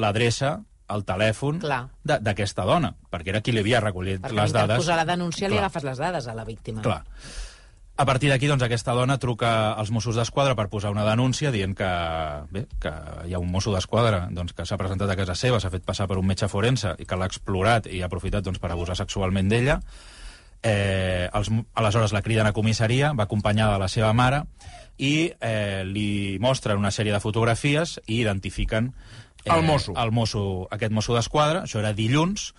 l'adreça, 0.00 0.58
el 0.92 1.04
telèfon 1.08 1.62
d'aquesta 2.04 2.66
dona, 2.68 2.92
perquè 3.10 3.32
era 3.32 3.40
qui 3.40 3.54
li 3.54 3.62
havia 3.64 3.80
recollit 3.80 4.20
Perquè 4.20 4.36
les 4.36 4.52
dades. 4.52 4.76
posar 4.76 4.98
la 5.00 5.06
denúncia 5.08 5.48
li 5.48 5.56
Clar. 5.56 5.64
agafes 5.64 5.84
les 5.84 5.98
dades 5.98 6.28
a 6.28 6.34
la 6.34 6.44
víctima. 6.44 6.82
Clar. 6.82 7.02
A 7.96 8.04
partir 8.04 8.28
d'aquí, 8.28 8.48
doncs, 8.50 8.64
aquesta 8.66 8.90
dona 8.92 9.18
truca 9.22 9.72
als 9.78 9.92
Mossos 9.94 10.16
d'Esquadra 10.18 10.56
per 10.58 10.66
posar 10.68 10.90
una 10.90 11.04
denúncia 11.06 11.52
dient 11.54 11.76
que, 11.78 11.90
bé, 12.50 12.64
que 12.82 12.90
hi 13.28 13.34
ha 13.34 13.38
un 13.38 13.52
mosso 13.52 13.70
d'Esquadra 13.70 14.26
doncs, 14.34 14.52
que 14.52 14.66
s'ha 14.66 14.78
presentat 14.80 15.12
a 15.12 15.16
casa 15.16 15.36
seva, 15.38 15.60
s'ha 15.62 15.70
fet 15.70 15.84
passar 15.86 16.08
per 16.10 16.18
un 16.18 16.26
metge 16.26 16.48
forense 16.50 16.96
i 16.98 17.06
que 17.06 17.16
l'ha 17.16 17.28
explorat 17.30 17.86
i 17.86 18.02
ha 18.02 18.08
aprofitat 18.10 18.42
doncs, 18.42 18.58
per 18.58 18.72
abusar 18.74 18.96
sexualment 18.98 19.48
d'ella. 19.48 19.78
Eh, 20.64 21.28
els, 21.32 21.52
aleshores 21.74 22.12
la 22.16 22.22
criden 22.22 22.48
a 22.48 22.52
comissaria, 22.56 23.12
va 23.12 23.28
acompanyada 23.28 23.74
de 23.76 23.84
la 23.84 23.88
seva 23.92 24.12
mare 24.12 24.42
i 24.98 25.30
eh, 25.38 25.84
li 25.86 26.38
mostren 26.40 26.78
una 26.78 26.90
sèrie 26.90 27.12
de 27.12 27.20
fotografies 27.22 28.00
i 28.06 28.22
identifiquen 28.22 28.90
eh, 29.44 29.52
El 29.54 29.64
mosso. 29.64 29.94
el 29.96 30.12
mosso, 30.12 30.44
aquest 30.70 30.92
mosso 30.92 31.14
d'esquadra, 31.14 31.64
això 31.64 31.80
era 31.80 31.92
dilluns, 31.92 32.52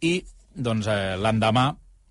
i 0.00 0.20
doncs, 0.54 0.86
eh, 0.86 1.16
l'endemà 1.20 1.68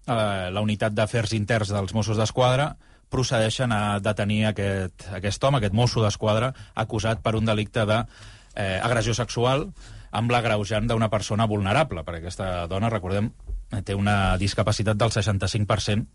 eh, 0.09 0.49
la 0.53 0.61
unitat 0.61 0.95
d'afers 0.95 1.33
interns 1.37 1.73
dels 1.73 1.93
Mossos 1.93 2.17
d'Esquadra 2.17 2.73
procedeixen 3.09 3.71
a 3.73 3.99
detenir 3.99 4.43
aquest, 4.51 5.07
aquest 5.17 5.43
home, 5.43 5.57
aquest 5.57 5.73
mosso 5.73 6.03
d'esquadra, 6.03 6.51
acusat 6.75 7.23
per 7.25 7.35
un 7.39 7.45
delicte 7.49 7.85
de 7.89 8.03
eh, 8.55 9.13
sexual 9.13 9.71
amb 10.11 10.31
l'agreujant 10.31 10.87
d'una 10.87 11.09
persona 11.09 11.45
vulnerable, 11.45 12.03
perquè 12.03 12.21
aquesta 12.21 12.67
dona, 12.67 12.89
recordem, 12.89 13.31
té 13.85 13.93
una 13.93 14.37
discapacitat 14.37 14.97
del 14.97 15.09
65%, 15.09 16.05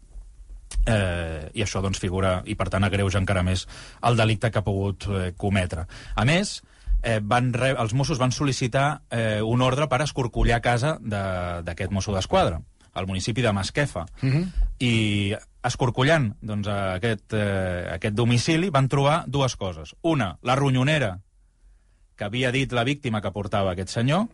eh, 0.87 1.51
i 1.55 1.63
això 1.63 1.83
doncs 1.83 1.99
figura, 2.03 2.43
i 2.47 2.55
per 2.55 2.69
tant 2.71 2.85
agreuja 2.85 3.21
encara 3.23 3.43
més 3.43 3.67
el 4.03 4.17
delicte 4.17 4.51
que 4.51 4.59
ha 4.59 4.67
pogut 4.67 5.07
eh, 5.07 5.33
cometre. 5.37 5.87
A 6.15 6.25
més, 6.25 6.61
eh, 6.61 6.74
van 7.23 7.53
re... 7.53 7.71
els 7.79 7.95
Mossos 7.95 8.19
van 8.19 8.33
sol·licitar 8.33 9.03
eh, 9.11 9.41
un 9.43 9.61
ordre 9.63 9.89
per 9.89 10.01
escorcollar 10.03 10.61
casa 10.65 10.99
de- 11.01 11.63
d'aquest 11.65 11.91
mosso 11.93 12.13
d'esquadra 12.15 12.61
al 12.95 13.07
municipi 13.07 13.43
de 13.43 13.53
Masquefa. 13.53 14.07
Mm 14.23 14.31
-hmm. 14.31 14.49
I 14.79 15.35
escorcollant 15.63 16.37
doncs, 16.41 16.69
aquest, 16.69 17.33
eh, 17.33 17.89
aquest 17.95 18.15
domicili 18.15 18.71
van 18.71 18.89
trobar 18.89 19.25
dues 19.27 19.57
coses. 19.57 19.95
Una, 20.03 20.39
la 20.43 20.55
ronyonera 20.55 21.21
que 22.17 22.25
havia 22.25 22.53
dit 22.53 22.71
la 22.73 22.85
víctima 22.85 23.21
que 23.21 23.31
portava 23.33 23.73
aquest 23.73 23.89
senyor, 23.91 24.29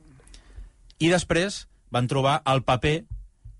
i 0.99 1.09
després 1.09 1.69
van 1.91 2.07
trobar 2.07 2.43
el 2.45 2.63
paper 2.63 3.05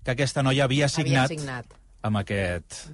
que 0.03 0.11
aquesta 0.11 0.43
noia 0.43 0.65
havia 0.65 0.87
signat, 0.87 1.25
Havia 1.31 1.39
signat. 1.39 1.65
Amb 2.03 2.17
aquest, 2.17 2.91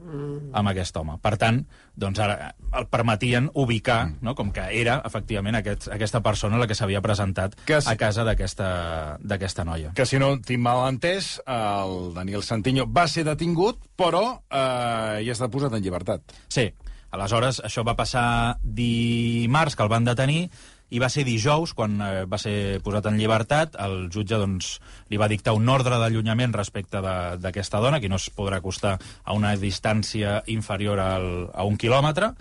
amb 0.54 0.70
aquest 0.72 0.98
home. 1.00 1.18
Per 1.24 1.34
tant, 1.40 1.62
doncs 1.96 2.20
ara 2.20 2.54
el 2.78 2.88
permetien 2.92 3.50
ubicar, 3.54 4.12
no? 4.22 4.34
com 4.36 4.52
que 4.52 4.66
era, 4.82 5.02
efectivament, 5.08 5.56
aquest, 5.56 5.88
aquesta 5.94 6.22
persona 6.22 6.58
la 6.60 6.68
que 6.68 6.76
s'havia 6.76 7.02
presentat 7.02 7.56
Que 7.66 7.78
es- 7.78 7.88
a 7.88 7.96
casa 7.96 8.24
d'aquesta 8.28 9.18
d'aquesta 9.22 9.64
noia. 9.66 9.94
Que 9.96 10.06
si 10.06 10.20
no 10.20 10.34
tinc 10.42 10.60
mal 10.62 10.88
entès, 10.90 11.42
el 11.48 12.14
Daniel 12.14 12.44
Santiño 12.44 12.86
va 12.92 13.08
ser 13.08 13.24
detingut, 13.24 13.80
però 13.96 14.42
eh, 14.50 15.24
ja 15.26 15.34
està 15.34 15.50
posat 15.50 15.74
en 15.74 15.82
llibertat. 15.84 16.22
Sí, 16.48 16.68
aleshores 17.12 17.62
això 17.64 17.86
va 17.88 17.96
passar 17.96 18.58
dimarts, 18.62 19.76
que 19.76 19.84
el 19.84 19.90
van 19.90 20.06
detenir, 20.08 20.50
i 20.90 21.00
va 21.04 21.10
ser 21.10 21.26
dijous, 21.28 21.74
quan 21.76 21.98
eh, 22.02 22.26
va 22.26 22.38
ser 22.40 22.80
posat 22.84 23.06
en 23.10 23.18
llibertat, 23.20 23.76
el 23.84 24.08
jutge 24.14 24.38
doncs, 24.40 24.78
li 25.10 25.18
va 25.20 25.28
dictar 25.28 25.54
un 25.58 25.68
ordre 25.70 25.98
d'allunyament 26.00 26.54
respecte 26.56 27.02
de- 27.04 27.38
d'aquesta 27.44 27.80
dona, 27.84 28.00
que 28.00 28.08
no 28.10 28.16
es 28.16 28.30
podrà 28.34 28.58
acostar 28.62 28.98
a 29.24 29.34
una 29.34 29.56
distància 29.58 30.44
inferior 30.48 31.00
al, 31.04 31.50
a 31.54 31.64
un 31.68 31.76
quilòmetre, 31.78 32.34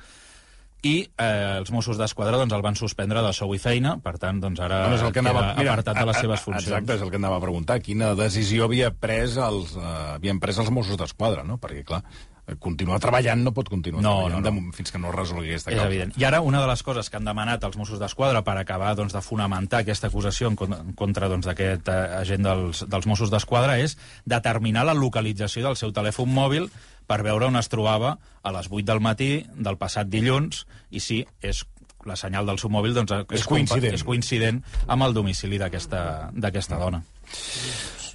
i 0.87 1.01
eh, 1.19 1.57
els 1.59 1.73
Mossos 1.75 1.99
d'Esquadra 1.99 2.37
doncs, 2.39 2.53
el 2.55 2.63
van 2.63 2.77
suspendre 2.79 3.23
de 3.25 3.33
sou 3.35 3.51
i 3.57 3.59
feina, 3.59 3.97
per 3.99 4.13
tant, 4.23 4.39
doncs, 4.39 4.61
ara 4.63 4.83
Bueno, 4.85 5.01
és 5.01 5.03
el 5.03 5.13
que 5.17 5.19
anava, 5.25 5.49
queda 5.57 5.73
apartat 5.73 5.99
de 5.99 6.05
les 6.07 6.15
a- 6.15 6.19
a- 6.19 6.23
seves 6.23 6.41
funcions. 6.45 6.69
Exacte, 6.69 6.95
és 6.95 7.03
el 7.03 7.11
que 7.11 7.17
anava 7.19 7.41
a 7.41 7.43
preguntar. 7.43 7.81
Quina 7.83 8.13
decisió 8.15 8.69
havia 8.69 8.93
pres 8.95 9.35
els, 9.37 9.75
uh, 9.75 10.15
havien 10.15 10.39
pres 10.39 10.59
els 10.63 10.71
Mossos 10.71 10.97
d'Esquadra, 11.01 11.43
no? 11.43 11.59
Perquè, 11.59 11.83
clar, 11.89 12.05
eh, 12.05 12.36
continuar 12.61 13.01
treballant 13.03 13.43
no 13.43 13.51
pot 13.53 13.69
continuar 13.69 14.03
No, 14.05 14.13
treballant 14.29 14.45
no, 14.45 14.51
no. 14.53 14.67
de 14.71 14.77
fins 14.77 14.93
que 14.93 14.99
no 15.03 15.09
es 15.11 15.15
resolgui 15.17 15.49
aquesta 15.51 15.71
És 15.73 15.77
causa. 15.77 15.89
evident. 15.91 16.13
I 16.17 16.25
ara 16.25 16.41
una 16.41 16.61
de 16.61 16.67
les 16.71 16.83
coses 16.87 17.11
que 17.11 17.17
han 17.19 17.25
demanat 17.27 17.65
els 17.65 17.77
Mossos 17.77 17.99
d'Esquadra 17.99 18.45
per 18.47 18.57
acabar 18.59 18.95
doncs, 18.95 19.13
de 19.13 19.21
fonamentar 19.21 19.81
aquesta 19.81 20.07
acusació 20.07 20.49
en 20.49 20.57
con- 20.57 20.73
en 20.73 20.93
contra 20.95 21.29
doncs, 21.29 21.47
d'aquest 21.47 21.89
eh, 21.89 21.93
agent 22.23 22.45
dels, 22.47 22.85
dels 22.89 23.07
Mossos 23.07 23.31
d'Esquadra 23.31 23.79
és 23.83 23.97
determinar 24.25 24.85
la 24.87 24.95
localització 24.95 25.65
del 25.67 25.77
seu 25.77 25.93
telèfon 25.93 26.31
mòbil 26.33 26.71
per 27.07 27.23
veure 27.23 27.47
on 27.47 27.57
es 27.57 27.69
trobava 27.69 28.19
a 28.43 28.53
les 28.53 28.67
8 28.71 28.85
del 28.87 29.01
matí 29.01 29.47
del 29.55 29.77
passat 29.77 30.07
dilluns 30.07 30.67
i 30.91 31.01
si 31.01 31.25
és 31.43 31.65
la 32.07 32.15
senyal 32.15 32.47
del 32.47 32.59
seu 32.63 32.71
mòbil 32.71 32.95
doncs, 32.95 33.11
és, 33.11 33.43
compa- 33.43 33.49
coincident. 33.49 33.95
és 33.95 34.05
coincident 34.05 34.63
amb 34.87 35.03
el 35.03 35.15
domicili 35.15 35.59
d'aquesta 35.59 36.79
dona. 36.79 37.03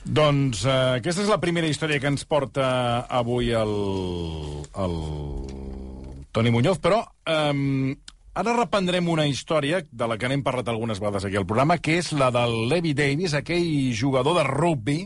Doncs 0.02 0.64
eh, 0.66 0.78
aquesta 0.98 1.22
és 1.22 1.30
la 1.30 1.40
primera 1.42 1.70
història 1.70 2.02
que 2.02 2.10
ens 2.10 2.26
porta 2.26 3.06
avui 3.06 3.52
el, 3.54 3.76
el 4.74 4.96
Toni 6.34 6.54
Muñoz, 6.54 6.80
però 6.82 7.04
eh, 7.30 7.94
ara 8.34 8.56
reprendrem 8.58 9.10
una 9.14 9.28
història 9.30 9.84
de 9.86 10.10
la 10.10 10.18
que 10.18 10.32
n'hem 10.32 10.42
parlat 10.42 10.72
algunes 10.74 11.00
vegades 11.04 11.28
aquí 11.28 11.38
al 11.38 11.46
programa, 11.46 11.78
que 11.78 12.00
és 12.02 12.12
la 12.18 12.32
del 12.34 12.66
Levi 12.72 12.96
Davis, 12.98 13.38
aquell 13.38 13.94
jugador 13.94 14.40
de 14.40 14.48
rugby 14.50 15.00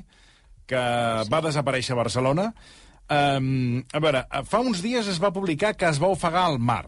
que 0.66 0.82
va 1.30 1.44
desaparèixer 1.44 1.94
a 1.94 2.00
Barcelona. 2.00 2.50
Um, 3.06 3.84
a 3.94 4.02
veure, 4.02 4.24
fa 4.50 4.64
uns 4.66 4.82
dies 4.82 5.06
es 5.12 5.20
va 5.22 5.34
publicar 5.34 5.76
que 5.78 5.86
es 5.92 6.00
va 6.02 6.10
ofegar 6.10 6.48
al 6.48 6.58
mar. 6.58 6.88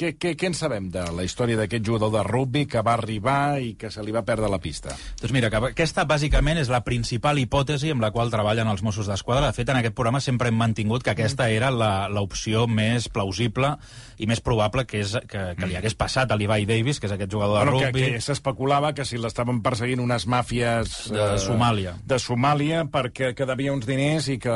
Què, 0.00 0.14
què, 0.16 0.30
què 0.36 0.48
en 0.48 0.54
sabem 0.56 0.86
de 0.92 1.02
la 1.12 1.24
història 1.24 1.56
d'aquest 1.58 1.84
jugador 1.84 2.10
de 2.14 2.22
rugby 2.24 2.62
que 2.68 2.80
va 2.84 2.94
arribar 2.96 3.60
i 3.60 3.74
que 3.80 3.90
se 3.92 4.00
li 4.04 4.12
va 4.12 4.22
perdre 4.24 4.48
la 4.48 4.58
pista? 4.60 4.94
Doncs 5.20 5.32
mira, 5.32 5.50
que 5.52 5.60
aquesta 5.70 6.04
bàsicament 6.08 6.60
és 6.60 6.70
la 6.72 6.82
principal 6.84 7.38
hipòtesi 7.40 7.90
amb 7.92 8.00
la 8.04 8.10
qual 8.12 8.32
treballen 8.32 8.68
els 8.68 8.82
Mossos 8.84 9.08
d'Esquadra. 9.08 9.50
De 9.50 9.56
fet, 9.56 9.68
en 9.72 9.80
aquest 9.80 9.94
programa 9.96 10.20
sempre 10.24 10.48
hem 10.48 10.56
mantingut 10.60 11.04
que 11.04 11.12
aquesta 11.12 11.48
era 11.52 11.70
la- 11.70 12.08
l'opció 12.12 12.66
més 12.68 13.08
plausible 13.12 13.74
i 14.20 14.26
més 14.28 14.40
probable 14.44 14.86
que, 14.88 15.00
és, 15.04 15.16
que, 15.28 15.44
que 15.56 15.68
li 15.68 15.76
hagués 15.76 15.94
passat 15.96 16.32
a 16.32 16.36
l'Ibai 16.36 16.64
Davis, 16.68 17.00
que 17.00 17.08
és 17.08 17.12
aquest 17.16 17.32
jugador 17.32 17.60
de 17.60 17.64
Bueno, 17.70 17.78
que, 17.80 17.90
rugby. 17.92 18.12
que 18.16 18.20
s'especulava 18.24 18.92
que 18.96 19.04
si 19.08 19.16
l'estaven 19.20 19.60
perseguint 19.64 20.00
unes 20.00 20.26
màfies... 20.28 21.08
De 21.12 21.20
eh, 21.34 21.38
Somàlia. 21.40 21.94
De 22.04 22.18
Somàlia, 22.20 22.84
perquè 22.92 23.32
que 23.36 23.46
devia 23.48 23.72
uns 23.72 23.84
diners 23.88 24.28
i 24.32 24.38
que... 24.40 24.52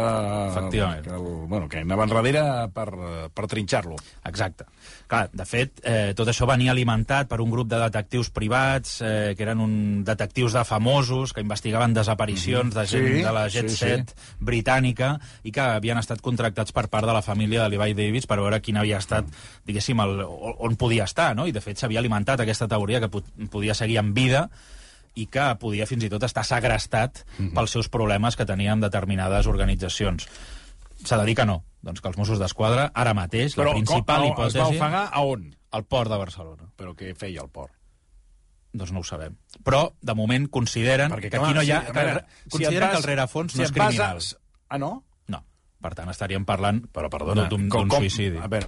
Efectivament. 0.51 1.05
Que, 1.05 1.17
el, 1.17 1.47
bueno, 1.49 1.69
que 1.69 1.81
anava 1.85 2.05
enrere 2.09 2.45
per, 2.75 2.89
per 3.33 3.47
trinxar-lo. 3.49 3.97
Exacte. 4.25 4.65
Clar, 5.15 5.31
de 5.33 5.45
fet, 5.47 5.81
eh, 5.87 6.13
tot 6.19 6.29
això 6.31 6.47
venia 6.51 6.73
alimentat 6.73 7.29
per 7.31 7.39
un 7.45 7.51
grup 7.53 7.69
de 7.71 7.79
detectius 7.79 8.31
privats, 8.35 8.97
eh, 9.01 9.35
que 9.37 9.45
eren 9.47 9.61
un 9.63 9.77
detectius 10.05 10.57
de 10.59 10.65
famosos, 10.67 11.33
que 11.33 11.45
investigaven 11.45 11.95
desaparicions 11.95 12.75
de 12.75 12.87
gent 12.87 13.07
Sí, 13.07 13.23
de 13.23 13.33
la 13.33 13.47
Jet 13.49 13.71
sí, 13.71 13.77
Set 13.77 14.15
britànica 14.41 15.15
i 15.45 15.53
que 15.55 15.61
havien 15.61 15.99
estat 15.99 16.21
contractats 16.25 16.73
per 16.73 16.89
part 16.89 17.07
de 17.07 17.15
la 17.15 17.23
família 17.23 17.63
de 17.63 17.71
l'Ibai 17.71 17.95
Davis 17.95 18.27
per 18.27 18.41
veure 18.41 18.61
quin 18.61 18.77
havia 18.81 18.99
estat, 18.99 19.29
diguéssim, 19.67 20.01
el, 20.01 20.25
on 20.25 20.77
podia 20.77 21.05
estar, 21.05 21.35
no? 21.37 21.47
I, 21.47 21.53
de 21.53 21.63
fet, 21.63 21.79
s'havia 21.79 22.03
alimentat 22.03 22.41
aquesta 22.41 22.69
teoria 22.69 23.01
que 23.01 23.13
podia 23.51 23.75
seguir 23.75 24.01
en 24.03 24.15
vida 24.15 24.49
i 25.15 25.29
que 25.31 25.47
podia 25.61 25.87
fins 25.87 26.05
i 26.05 26.11
tot 26.11 26.27
estar 26.27 26.43
segrestat 26.43 27.23
pels 27.55 27.71
seus 27.71 27.89
problemes 27.89 28.35
que 28.35 28.47
tenia 28.49 28.73
amb 28.75 28.83
determinades 28.83 29.47
organitzacions. 29.47 30.27
S'ha 31.05 31.19
de 31.21 31.25
dir 31.29 31.35
que 31.37 31.45
no. 31.47 31.63
Doncs 31.85 32.01
que 32.01 32.09
els 32.09 32.17
Mossos 32.17 32.39
d'Esquadra, 32.41 32.91
ara 32.95 33.13
mateix, 33.15 33.57
la 33.61 33.71
principal 33.75 34.23
com, 34.23 34.31
hipòtesi... 34.33 34.59
es 34.59 34.63
va 34.65 34.69
ofegar 34.73 35.05
a 35.13 35.21
on? 35.23 35.51
al 35.75 35.83
port 35.85 36.09
de 36.11 36.17
Barcelona. 36.17 36.69
Però 36.79 36.95
què 36.95 37.15
feia 37.19 37.43
el 37.43 37.49
port? 37.51 37.73
Doncs 38.75 38.91
no 38.95 39.01
ho 39.01 39.07
sabem. 39.07 39.37
Però, 39.63 39.93
de 40.03 40.15
moment, 40.15 40.49
consideren 40.51 41.11
Perquè, 41.13 41.29
que 41.31 41.39
clar, 41.39 41.49
aquí 41.51 41.55
no 41.59 41.63
hi 41.63 41.71
ha... 41.71 41.81
si- 41.83 41.89
a 41.89 41.93
que, 41.93 42.05
veure, 42.05 42.25
si 42.45 42.51
consideren 42.57 42.77
et 42.77 42.83
vas- 42.85 42.91
que 42.95 42.97
el 43.03 43.09
rerefons 43.11 43.53
si 43.53 43.59
no 43.59 43.65
és 43.65 43.73
criminal. 43.73 44.15
bases- 44.17 44.39
Ah, 44.69 44.79
no? 44.79 44.93
No. 45.29 45.45
Per 45.83 45.93
tant, 45.95 46.09
estaríem 46.11 46.45
parlant 46.49 46.81
Però, 46.95 47.11
perdona, 47.13 47.45
d'un 47.53 47.69
com- 47.69 47.89
d'un 47.89 48.01
suïcidi. 48.01 48.39
A 48.39 48.47
veure, 48.49 48.67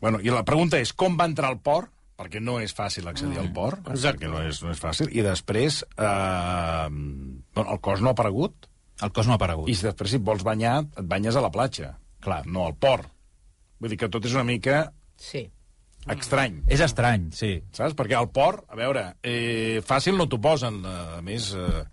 bueno, 0.00 0.20
i 0.20 0.28
la 0.34 0.42
pregunta 0.44 0.80
és 0.82 0.92
com 0.92 1.16
va 1.20 1.24
entrar 1.30 1.48
al 1.52 1.60
port? 1.60 1.88
Perquè 2.18 2.40
no 2.42 2.58
és 2.60 2.74
fàcil 2.76 3.06
accedir 3.08 3.38
al 3.40 3.52
port, 3.52 3.86
Exacte. 3.88 4.26
perquè 4.26 4.30
no 4.30 4.42
és, 4.46 4.60
no 4.62 4.70
és 4.70 4.80
fàcil. 4.82 5.08
I 5.16 5.22
després, 5.24 5.80
eh, 5.96 6.88
bueno, 7.54 7.72
el 7.72 7.80
cos 7.80 8.00
no 8.02 8.08
ha 8.08 8.12
aparegut. 8.12 8.68
El 9.02 9.10
cos 9.12 9.26
no 9.26 9.34
ha 9.34 9.40
aparegut. 9.40 9.68
I 9.68 9.74
si 9.74 9.86
després, 9.88 10.10
si 10.12 10.20
et 10.20 10.24
vols 10.26 10.44
banyar, 10.46 10.76
et 10.96 11.06
banyes 11.10 11.36
a 11.36 11.42
la 11.42 11.50
platja. 11.50 11.96
Clar. 12.22 12.44
No 12.46 12.66
al 12.68 12.76
port. 12.78 13.08
Vull 13.82 13.90
dir 13.90 13.98
que 13.98 14.08
tot 14.08 14.24
és 14.28 14.34
una 14.36 14.44
mica 14.46 14.92
Sí. 15.18 15.48
estrany. 16.08 16.60
És 16.68 16.80
estrany, 16.80 17.28
sí. 17.34 17.62
Saps? 17.72 17.94
Perquè 17.98 18.14
al 18.18 18.30
port, 18.30 18.64
a 18.70 18.76
veure, 18.78 19.16
eh, 19.22 19.80
fàcil 19.86 20.16
no 20.16 20.28
t'ho 20.28 20.40
posen. 20.40 20.84
eh, 20.84 21.18
A 21.18 21.22
més, 21.22 21.52
eh, 21.54 21.84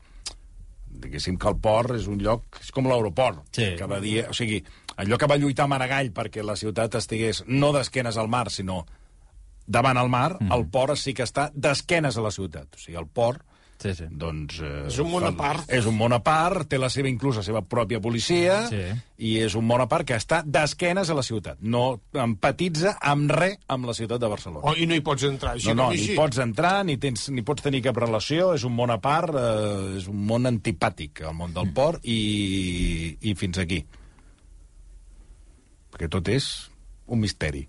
diguéssim 0.89 1.38
que 1.38 1.50
el 1.50 1.58
port 1.62 1.96
és 1.96 2.08
un 2.08 2.20
lloc... 2.22 2.60
És 2.62 2.72
com 2.72 2.86
l'aeroport. 2.89 3.44
Sí. 3.56 3.75
Cada 3.80 4.00
dia... 4.04 4.28
O 4.30 4.34
sigui, 4.34 4.63
allò 4.98 5.18
que 5.18 5.28
va 5.30 5.38
lluitar 5.38 5.68
Maragall 5.68 6.12
perquè 6.12 6.44
la 6.44 6.56
ciutat 6.60 6.96
estigués 6.96 7.44
no 7.48 7.72
d'esquenes 7.75 8.18
al 8.18 8.28
mar, 8.28 8.50
sinó 8.51 8.86
davant 9.66 9.98
el 10.01 10.10
mar, 10.10 10.38
mm. 10.39 10.51
el 10.51 10.66
port 10.74 10.98
sí 10.98 11.13
que 11.13 11.24
està 11.24 11.51
d'esquenes 11.54 12.18
a 12.18 12.22
la 12.25 12.32
ciutat. 12.32 12.74
O 12.75 12.82
sigui, 12.82 12.98
el 12.98 13.08
port 13.08 13.44
Sí, 13.80 13.94
sí. 13.96 14.04
doncs... 14.12 14.58
Eh, 14.60 14.88
És 14.90 14.98
un 15.00 15.08
món 15.08 15.24
a 15.24 15.30
part. 15.32 15.70
És 15.72 15.86
un 15.88 15.96
món 15.96 16.12
a 16.12 16.18
part, 16.20 16.66
té 16.68 16.76
la 16.78 16.90
seva, 16.92 17.08
inclús 17.08 17.38
la 17.40 17.44
seva 17.48 17.62
pròpia 17.64 18.02
policia, 18.04 18.58
Sí. 18.68 18.82
i 19.24 19.38
és 19.40 19.56
un 19.56 19.64
món 19.68 19.80
a 19.80 19.88
part 19.88 20.04
que 20.08 20.18
està 20.20 20.42
d'esquenes 20.44 21.08
a 21.10 21.16
la 21.16 21.24
ciutat. 21.24 21.62
No 21.64 22.02
empatitza 22.12 22.98
amb 23.00 23.32
res 23.32 23.56
amb 23.72 23.88
la 23.88 23.96
ciutat 23.96 24.20
de 24.20 24.28
Barcelona. 24.28 24.66
Oh, 24.68 24.76
I 24.76 24.84
no 24.86 24.98
hi 25.00 25.04
pots 25.06 25.24
entrar 25.24 25.54
així 25.56 25.72
no, 25.72 25.76
no, 25.86 25.88
ni 25.94 26.02
així. 26.02 26.18
pots 26.20 26.42
entrar, 26.44 26.84
ni, 26.84 26.98
tens, 27.00 27.30
ni 27.32 27.42
pots 27.48 27.64
tenir 27.64 27.80
cap 27.88 27.96
relació, 28.04 28.52
és 28.54 28.68
un 28.68 28.76
món 28.76 28.92
a 28.92 29.00
part, 29.00 29.32
eh, 29.40 29.96
és 30.02 30.10
un 30.12 30.20
món 30.28 30.46
antipàtic, 30.52 31.24
el 31.24 31.34
món 31.40 31.56
del 31.56 31.72
port, 31.72 32.04
i, 32.04 33.16
i 33.22 33.36
fins 33.40 33.58
aquí. 33.64 33.80
Perquè 35.90 36.10
tot 36.12 36.28
és 36.36 36.52
un 37.08 37.24
misteri. 37.24 37.64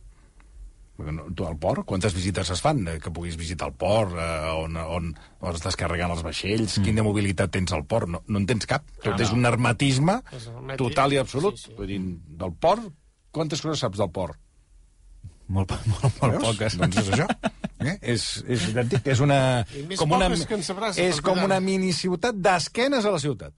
Tu 1.35 1.47
al 1.47 1.57
port, 1.59 1.85
quantes 1.89 2.15
visites 2.15 2.51
es 2.51 2.61
fan 2.61 2.83
eh, 2.89 2.99
que 3.01 3.11
puguis 3.15 3.37
visitar 3.41 3.69
el 3.71 3.75
port, 3.81 4.13
eh, 4.15 4.51
on, 4.59 4.77
on, 4.77 5.11
on 5.41 5.55
es 5.55 5.63
descarregant 5.65 6.13
els 6.15 6.23
vaixells, 6.27 6.79
mm. 6.79 6.85
quina 6.85 7.05
mobilitat 7.07 7.51
tens 7.55 7.73
al 7.77 7.85
port? 7.89 8.09
No, 8.11 8.23
no 8.27 8.39
en 8.43 8.47
tens 8.51 8.67
cap. 8.69 8.85
Tot 9.03 9.15
Ah, 9.15 9.23
és 9.23 9.31
no. 9.33 9.39
un 9.41 9.47
hermetisme 9.51 10.19
És 10.37 10.49
total 10.79 11.13
i 11.17 11.21
absolut. 11.23 11.57
Sí, 11.59 11.71
sí. 11.71 11.77
Vull 11.79 11.89
dir, 11.91 12.01
del 12.43 12.53
port, 12.61 12.87
quantes 13.33 13.63
coses 13.65 13.81
saps 13.87 13.99
del 14.03 14.11
port? 14.11 14.39
Molt, 15.51 15.67
po- 15.67 15.81
molt, 15.91 16.21
molt 16.21 16.35
Veus? 16.37 16.45
poques. 16.45 16.77
Doncs 16.79 17.01
és 17.05 17.13
això. 17.17 17.27
Eh? 17.81 17.95
És, 18.13 18.25
és 18.45 18.67
idèntic, 18.69 19.07
és 19.09 19.23
una... 19.25 19.65
Com 19.97 20.11
una, 20.13 20.27
és 20.29 20.43
com 21.25 21.31
cuidar. 21.33 21.47
una 21.47 21.57
miniciutat 21.65 22.37
d'esquenes 22.37 23.07
a 23.09 23.13
la 23.15 23.21
ciutat. 23.23 23.55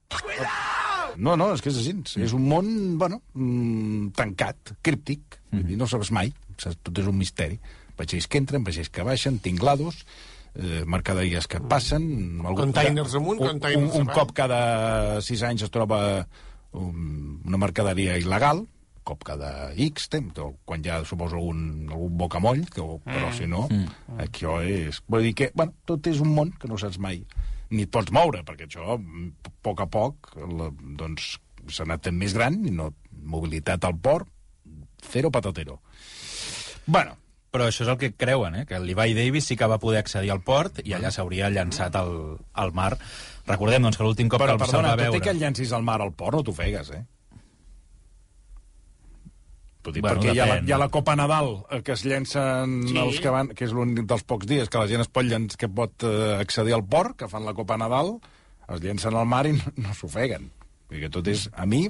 No, 1.19 1.35
no, 1.37 1.49
és 1.57 1.61
que 1.61 1.73
és 1.73 1.81
així. 1.81 1.97
És 2.23 2.31
un 2.37 2.45
món, 2.47 2.69
bueno, 3.01 3.19
mm, 3.35 4.13
tancat, 4.15 4.77
críptic. 4.81 5.41
Vull 5.51 5.67
dir, 5.73 5.77
no 5.81 5.89
saps 5.91 6.13
mai. 6.15 6.31
Saps? 6.63 6.81
Tot 6.83 7.03
és 7.03 7.09
un 7.11 7.19
misteri. 7.19 7.59
Vaixells 7.99 8.29
que 8.31 8.41
entren, 8.41 8.65
vaixells 8.67 8.91
que 8.93 9.05
baixen, 9.07 9.39
tinglados, 9.45 10.05
eh, 10.55 10.83
mercaderies 10.87 11.49
que 11.49 11.61
passen... 11.61 12.05
Algun, 12.43 12.71
Containers 12.71 13.17
amunt, 13.19 13.41
un, 13.41 13.57
containers 13.57 13.99
un, 13.99 14.07
un 14.07 14.15
cop 14.15 14.33
cada 14.37 15.21
sis 15.25 15.43
anys 15.47 15.67
es 15.67 15.73
troba 15.75 16.01
um, 16.73 17.41
una 17.47 17.61
mercaderia 17.61 18.17
il·legal, 18.21 18.65
cop 19.03 19.25
cada 19.27 19.73
X 19.75 20.09
temps, 20.13 20.39
o 20.39 20.53
quan 20.69 20.85
ha, 20.87 21.01
suposo, 21.09 21.39
algun, 21.41 21.89
algun 21.91 22.19
bocamoll, 22.19 22.63
que, 22.71 22.85
però 23.07 23.33
si 23.35 23.49
no, 23.51 23.67
això 24.23 24.61
és... 24.63 25.03
Vull 25.11 25.27
dir 25.27 25.35
que, 25.39 25.51
bueno, 25.59 25.75
tot 25.89 26.07
és 26.11 26.23
un 26.23 26.31
món 26.37 26.53
que 26.59 26.71
no 26.71 26.79
saps 26.79 27.01
mai. 27.03 27.25
Ni 27.73 27.87
et 27.87 27.93
pots 27.93 28.13
moure, 28.15 28.45
perquè 28.47 28.69
això, 28.69 28.99
mm, 28.99 29.49
a 29.49 29.55
poc 29.67 29.83
a 29.83 29.89
poc, 29.91 30.35
la, 30.37 30.69
doncs, 31.01 31.35
s'ha 31.73 31.87
anat 31.87 32.11
més 32.15 32.35
gran, 32.37 32.61
i 32.69 32.75
no, 32.75 32.93
mobilitat 33.27 33.85
al 33.89 33.99
port, 34.03 34.29
cero 35.03 35.33
patatero. 35.35 35.81
Bueno, 36.87 37.19
Però 37.53 37.67
això 37.69 37.85
és 37.85 37.89
el 37.93 37.99
que 38.01 38.09
creuen, 38.17 38.55
eh? 38.57 38.65
que 38.65 38.79
l'Ibai 38.81 39.13
Davis 39.13 39.45
sí 39.51 39.59
que 39.61 39.67
va 39.69 39.77
poder 39.77 39.99
accedir 40.01 40.31
al 40.33 40.41
port 40.41 40.79
i 40.89 40.95
allà 40.97 41.11
s'hauria 41.13 41.51
llançat 41.53 41.99
al, 42.01 42.39
al 42.57 42.73
mar. 42.73 42.95
Recordem 43.45 43.85
doncs, 43.85 43.99
que 44.01 44.07
l'últim 44.07 44.31
cop 44.33 44.41
però, 44.41 44.55
que 44.57 44.65
el 44.65 44.71
perdona, 44.71 44.95
va 44.95 44.97
tot 44.97 45.03
veure... 45.03 45.19
i 45.21 45.27
que 45.27 45.35
el 45.35 45.43
llencis 45.43 45.75
al 45.77 45.85
mar 45.85 45.99
al 46.01 46.15
port, 46.17 46.39
no 46.39 46.47
t'ofegues, 46.47 46.95
eh? 46.97 47.03
Vull 49.85 49.99
dir, 49.99 50.03
Bueno, 50.05 50.23
perquè 50.23 50.33
hi 50.33 50.41
ha, 50.41 50.47
la, 50.49 50.57
hi 50.63 50.73
ha 50.73 50.79
la 50.81 50.89
Copa 50.95 51.17
Nadal, 51.19 51.53
eh, 51.69 51.83
que 51.85 51.93
es 51.93 52.07
llencen 52.07 52.77
Sí. 52.89 52.97
els 53.03 53.21
que 53.21 53.35
van, 53.35 53.53
que 53.53 53.67
és 53.67 53.75
l'únic 53.77 54.07
dels 54.09 54.25
pocs 54.25 54.49
dies 54.49 54.71
que 54.73 54.81
la 54.81 54.89
gent 54.89 55.05
es 55.05 55.11
pot, 55.13 55.27
llenç, 55.27 55.59
que 55.61 55.69
pot 55.69 56.07
eh, 56.09 56.37
accedir 56.39 56.73
al 56.79 56.87
port, 56.87 57.19
que 57.19 57.29
fan 57.29 57.45
la 57.45 57.53
Copa 57.59 57.77
Nadal, 57.77 58.15
es 58.73 58.81
llencen 58.81 59.19
al 59.19 59.27
mar 59.29 59.45
i 59.51 59.57
no, 59.59 59.75
no 59.77 59.93
s'ofeguen. 59.99 60.49
Vull 60.89 61.05
que 61.05 61.13
tot 61.13 61.29
és, 61.29 61.51
a 61.53 61.67
mi, 61.69 61.85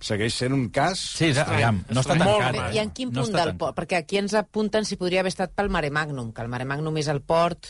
segueix 0.00 0.34
sent 0.34 0.52
un 0.52 0.68
cas... 0.74 1.00
Sí, 1.16 1.30
és, 1.32 1.38
aviam, 1.40 1.80
no 1.88 2.02
està 2.02 2.16
tancat. 2.18 2.58
eh? 2.60 2.68
I 2.76 2.82
en 2.82 2.92
quin 2.96 3.10
No 3.12 3.22
punt 3.22 3.30
està 3.30 3.46
del 3.46 3.56
port? 3.60 3.76
Perquè 3.78 4.00
aquí 4.02 4.20
ens 4.20 4.34
apunten 4.36 4.84
si 4.84 4.98
podria 5.00 5.22
haver 5.24 5.32
estat 5.32 5.54
pel 5.56 5.70
Mare 5.72 5.90
Magnum, 5.90 6.32
que 6.36 6.44
el 6.44 6.52
Mare 6.52 6.68
Magnum 6.68 6.96
és 7.02 7.08
el 7.12 7.22
port... 7.22 7.66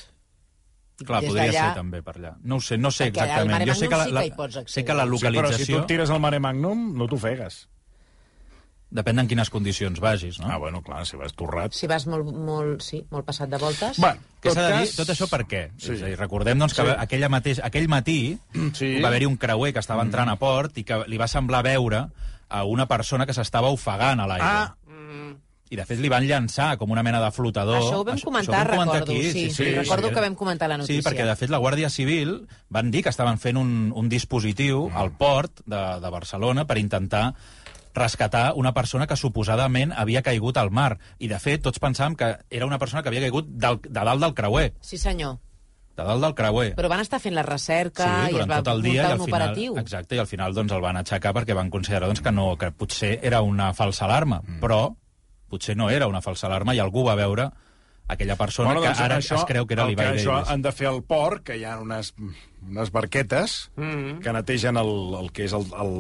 Clar, 0.96 1.20
podria 1.26 1.52
ser 1.52 1.72
també 1.76 2.00
per 2.00 2.14
allà. 2.16 2.30
No 2.48 2.56
ho 2.56 2.60
sé, 2.64 2.78
no 2.80 2.88
sé 2.90 3.10
Perquè 3.10 3.26
exactament. 3.26 3.66
Jo 3.68 3.74
sé 3.76 3.88
que 3.90 3.96
la, 3.98 4.06
Magnum 4.06 4.08
sí 4.08 4.14
la, 4.16 4.20
que 4.22 4.30
hi 4.30 4.36
pots 4.38 4.54
sé 4.72 4.84
que 4.88 4.94
la 4.96 5.04
Sí, 5.04 5.10
però 5.10 5.10
si 5.12 5.18
tu 5.18 5.32
localització... 5.36 5.80
tires 5.90 6.12
al 6.14 6.22
Mare 6.24 6.40
Magnum, 6.40 6.86
no 6.96 7.08
t'ofegues. 7.10 7.58
Depèn 8.86 9.18
en 9.18 9.26
quines 9.26 9.50
condicions 9.50 9.98
vagis, 10.00 10.38
no? 10.38 10.46
Ah, 10.46 10.58
bueno, 10.62 10.78
clar, 10.82 11.00
si 11.08 11.18
vas 11.18 11.34
torrat... 11.34 11.74
Si 11.74 11.88
vas 11.90 12.04
molt, 12.06 12.28
molt, 12.30 12.84
sí, 12.86 13.00
molt 13.10 13.26
passat 13.26 13.50
de 13.50 13.58
voltes... 13.58 13.98
Bueno, 13.98 14.22
Què 14.40 14.52
s'ha 14.54 14.68
de 14.68 14.76
dir? 14.78 14.92
Tot 14.94 15.10
això 15.10 15.26
per 15.26 15.42
què? 15.50 15.64
Sí. 15.74 15.88
Sí. 15.88 15.96
És 15.96 16.04
a 16.06 16.12
dir, 16.12 16.18
recordem 16.20 16.58
doncs, 16.62 16.76
que 16.76 16.84
Sí. 16.86 16.92
sí. 16.92 16.96
aquella 17.02 17.28
mateix, 17.28 17.60
aquell 17.66 17.88
matí 17.90 18.38
Sí. 18.54 18.70
sí. 18.78 18.92
va 19.02 19.10
haver-hi 19.10 19.26
un 19.26 19.36
creuer 19.42 19.72
que 19.74 19.82
estava 19.82 20.06
entrant 20.06 20.30
a 20.30 20.38
port 20.38 20.78
i 20.78 20.84
que 20.86 21.02
li 21.10 21.18
va 21.18 21.26
semblar 21.26 21.64
veure 21.66 22.06
a 22.48 22.62
una 22.64 22.86
persona 22.86 23.26
que 23.26 23.34
s'estava 23.34 23.74
ofegant 23.74 24.22
a 24.22 24.26
l'aigua. 24.30 24.56
Ah, 24.62 24.76
I, 25.66 25.74
de 25.74 25.82
fet, 25.82 25.98
li 25.98 26.06
van 26.06 26.22
llançar 26.22 26.76
com 26.78 26.92
una 26.94 27.02
mena 27.02 27.18
de 27.18 27.26
flotador. 27.34 27.80
Això 27.80 27.96
ho 27.98 28.04
vam 28.06 28.20
comentar, 28.22 28.60
ho 28.70 28.76
vam 28.78 28.86
recordo, 28.86 29.10
aquí, 29.16 29.32
sí, 29.32 29.50
sí, 29.50 29.64
recordo 29.74 30.12
sí. 30.12 30.14
que 30.14 30.20
vam 30.22 30.36
comentar 30.38 30.68
la 30.70 30.76
notícia. 30.78 31.00
Sí, 31.00 31.02
perquè, 31.02 31.26
de 31.26 31.34
fet, 31.34 31.50
la 31.50 31.58
Guàrdia 31.58 31.90
Civil 31.90 32.36
van 32.70 32.92
dir 32.94 33.02
que 33.02 33.10
estaven 33.10 33.40
fent 33.42 33.58
un, 33.58 33.90
un 33.90 34.08
dispositiu 34.08 34.84
al 34.94 35.10
port 35.18 35.64
de, 35.66 35.80
de 35.98 36.12
Barcelona 36.14 36.68
per 36.70 36.78
intentar 36.78 37.32
rescatar 37.96 38.52
una 38.60 38.72
persona 38.76 39.08
que 39.08 39.16
suposadament 39.16 39.94
havia 39.96 40.22
caigut 40.22 40.60
al 40.60 40.70
mar. 40.70 40.96
I, 41.18 41.30
de 41.32 41.40
fet, 41.42 41.64
tots 41.64 41.82
pensàvem 41.82 42.16
que 42.20 42.30
era 42.50 42.68
una 42.68 42.78
persona 42.78 43.02
que 43.02 43.10
havia 43.10 43.24
caigut 43.26 43.48
del, 43.48 43.80
de 43.82 44.06
dalt 44.10 44.22
del 44.22 44.36
creuer. 44.36 44.70
Sí, 44.80 45.00
senyor. 45.00 45.38
De 45.96 46.04
dalt 46.04 46.22
del 46.22 46.34
creuer. 46.36 46.74
Però 46.76 46.90
van 46.92 47.00
estar 47.00 47.18
fent 47.22 47.34
la 47.34 47.44
recerca 47.46 48.06
sí, 48.06 48.36
i 48.36 48.40
es 48.42 48.48
va 48.50 48.60
tot 48.60 48.74
el 48.74 48.84
dia 48.84 49.00
muntar 49.00 49.08
i 49.08 49.14
al 49.14 49.20
un 49.20 49.24
final, 49.24 49.40
operatiu. 49.40 49.78
exacte, 49.80 50.18
i 50.18 50.20
al 50.20 50.28
final 50.28 50.54
doncs, 50.54 50.76
el 50.76 50.84
van 50.84 51.00
aixecar 51.00 51.32
perquè 51.36 51.56
van 51.56 51.72
considerar 51.72 52.10
doncs, 52.10 52.20
que, 52.20 52.32
no, 52.36 52.50
que 52.60 52.70
potser 52.70 53.16
era 53.24 53.40
una 53.40 53.72
falsa 53.74 54.04
alarma, 54.04 54.42
mm. 54.44 54.60
però 54.60 54.82
potser 55.48 55.76
no 55.78 55.88
era 55.90 56.08
una 56.10 56.20
falsa 56.20 56.50
alarma 56.50 56.74
i 56.76 56.82
algú 56.82 57.06
va 57.06 57.16
veure 57.16 57.48
aquella 58.08 58.36
persona 58.36 58.72
bueno, 58.72 58.82
que 58.82 59.02
ara 59.02 59.18
es 59.18 59.28
creu 59.46 59.66
que 59.66 59.74
era 59.74 59.82
el 59.84 59.90
l'Ibai 59.90 60.12
que 60.12 60.20
això 60.22 60.34
Davis. 60.36 60.50
han 60.50 60.62
de 60.62 60.72
fer 60.72 60.86
al 60.88 61.02
port, 61.02 61.42
que 61.42 61.56
hi 61.58 61.64
ha 61.64 61.78
unes, 61.82 62.14
unes 62.68 62.90
barquetes 62.92 63.70
mm 63.76 63.82
-hmm. 63.82 64.18
que 64.22 64.32
netegen 64.32 64.76
el, 64.76 65.14
el 65.20 65.32
que 65.32 65.44
és 65.44 65.52
el, 65.52 65.66
el, 65.74 65.94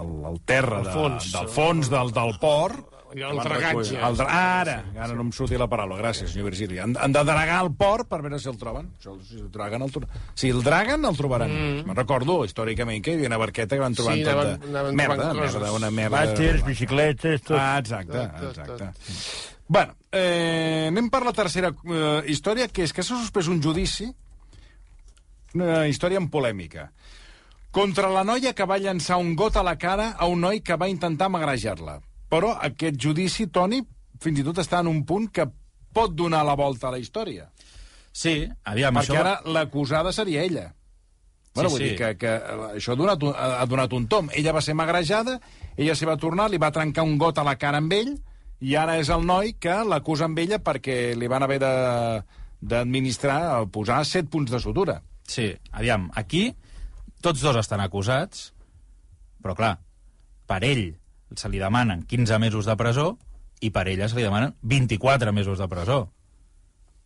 el, 0.00 0.10
el 0.32 0.40
terra 0.44 0.78
El 0.78 0.84
de, 0.84 0.90
fons. 0.92 1.32
del 1.32 1.48
fons 1.48 1.88
del, 1.90 2.12
del 2.12 2.38
port. 2.40 2.90
I 3.14 3.22
el 3.22 3.36
dragatge. 3.38 3.94
El 3.94 4.20
ara, 4.26 4.84
ara 4.98 5.14
no 5.14 5.20
em 5.22 5.30
surti 5.30 5.56
la 5.56 5.68
paraula, 5.68 5.94
gràcies, 6.00 6.26
senyor 6.32 6.50
Virgili. 6.50 6.80
Han, 6.80 6.96
han 6.98 7.12
de 7.12 7.22
dragar 7.22 7.62
el 7.64 7.70
port 7.72 8.08
per 8.08 8.20
veure 8.22 8.40
si 8.40 8.48
el 8.48 8.56
troben. 8.58 8.88
Això, 8.98 9.14
Si 9.22 9.36
el 9.38 9.52
draguen, 9.52 9.82
el, 9.82 9.92
tro- 9.92 10.08
si 10.34 10.48
el 10.50 10.62
draguen, 10.64 11.04
el 11.04 11.16
trobaran. 11.16 11.48
Mm. 11.48 11.86
Me'n 11.86 11.94
recordo, 11.96 12.44
històricament, 12.44 13.04
que 13.04 13.12
hi 13.12 13.14
havia 13.14 13.28
una 13.28 13.36
barqueta 13.38 13.76
que 13.76 13.80
van 13.82 13.94
trobar 13.94 14.14
Sí, 14.16 14.24
tot 14.24 14.32
anaven- 14.34 14.58
de... 14.58 14.66
anaven 14.68 14.96
merda, 14.96 15.32
merda, 15.32 15.72
una 15.72 15.90
merda... 15.92 16.24
Vàters, 16.26 16.64
bicicletes, 16.66 17.42
tot. 17.42 17.56
Ah, 17.56 17.78
exacte, 17.78 18.18
Tot, 18.18 18.40
tot, 18.40 18.48
exacte. 18.50 18.84
tot. 18.84 19.53
Bueno, 19.66 19.96
eh, 20.12 20.86
anem 20.90 21.08
per 21.10 21.22
la 21.24 21.32
tercera 21.32 21.70
eh, 21.72 22.22
història, 22.30 22.68
que 22.68 22.84
és 22.84 22.92
que 22.92 23.02
s'ha 23.02 23.16
suspès 23.16 23.48
un 23.48 23.62
judici, 23.64 24.10
una 25.54 25.86
història 25.88 26.20
en 26.20 26.28
polèmica, 26.28 26.90
contra 27.74 28.10
la 28.12 28.24
noia 28.26 28.52
que 28.54 28.66
va 28.68 28.78
llançar 28.78 29.16
un 29.18 29.34
got 29.38 29.56
a 29.56 29.64
la 29.66 29.76
cara 29.80 30.12
a 30.18 30.28
un 30.30 30.44
noi 30.44 30.60
que 30.60 30.76
va 30.76 30.90
intentar 30.90 31.30
magrejar-la. 31.32 31.98
Però 32.30 32.52
aquest 32.66 33.00
judici, 33.00 33.48
Toni, 33.48 33.80
fins 34.20 34.40
i 34.40 34.44
tot 34.46 34.60
està 34.62 34.82
en 34.84 34.90
un 34.90 35.02
punt 35.06 35.30
que 35.32 35.46
pot 35.94 36.14
donar 36.14 36.44
la 36.46 36.56
volta 36.58 36.88
a 36.88 36.94
la 36.94 37.00
història. 37.00 37.48
Sí, 38.14 38.44
aviam, 38.70 38.94
perquè 38.94 39.16
això... 39.16 39.22
ara 39.22 39.54
l'acusada 39.56 40.12
seria 40.12 40.44
ella. 40.44 40.68
Bueno, 41.54 41.70
Sí, 41.70 41.74
vull 41.76 41.82
sí. 41.82 41.88
dir 41.88 41.98
que, 41.98 42.12
que 42.18 42.30
això 42.74 42.94
ha 42.94 42.98
donat, 42.98 43.22
un, 43.22 43.34
ha 43.34 43.66
donat 43.70 43.92
un 43.94 44.06
tom. 44.10 44.30
Ella 44.34 44.52
va 44.54 44.62
ser 44.62 44.74
magrejada, 44.74 45.38
ella 45.76 45.94
s'hi 45.94 46.06
va 46.06 46.18
tornar, 46.18 46.48
li 46.50 46.58
va 46.58 46.72
trencar 46.74 47.04
un 47.06 47.16
got 47.18 47.38
a 47.38 47.46
la 47.46 47.54
cara 47.58 47.78
amb 47.82 47.94
ell, 47.94 48.16
i 48.60 48.74
ara 48.76 48.98
és 48.98 49.08
el 49.10 49.24
noi 49.26 49.54
que 49.60 49.74
l'acusa 49.84 50.24
amb 50.28 50.38
ella 50.38 50.58
perquè 50.62 51.14
li 51.16 51.26
van 51.28 51.42
haver 51.42 51.58
de- 51.60 52.22
d'administrar, 52.64 53.66
posar 53.70 54.04
set 54.08 54.28
punts 54.30 54.50
de 54.50 54.60
sutura. 54.60 55.02
Sí, 55.26 55.50
aviam, 55.72 56.10
aquí 56.14 56.54
tots 57.20 57.40
dos 57.40 57.56
estan 57.56 57.80
acusats, 57.80 58.52
però 59.42 59.54
clar, 59.56 59.78
per 60.46 60.62
ell 60.64 60.94
se 61.36 61.48
li 61.48 61.58
demanen 61.58 62.04
15 62.06 62.38
mesos 62.38 62.66
de 62.68 62.76
presó 62.76 63.18
i 63.60 63.70
per 63.70 63.86
ella 63.88 64.08
se 64.08 64.16
li 64.16 64.22
demanen 64.22 64.54
24 64.62 65.32
mesos 65.32 65.58
de 65.58 65.68
presó. 65.68 66.10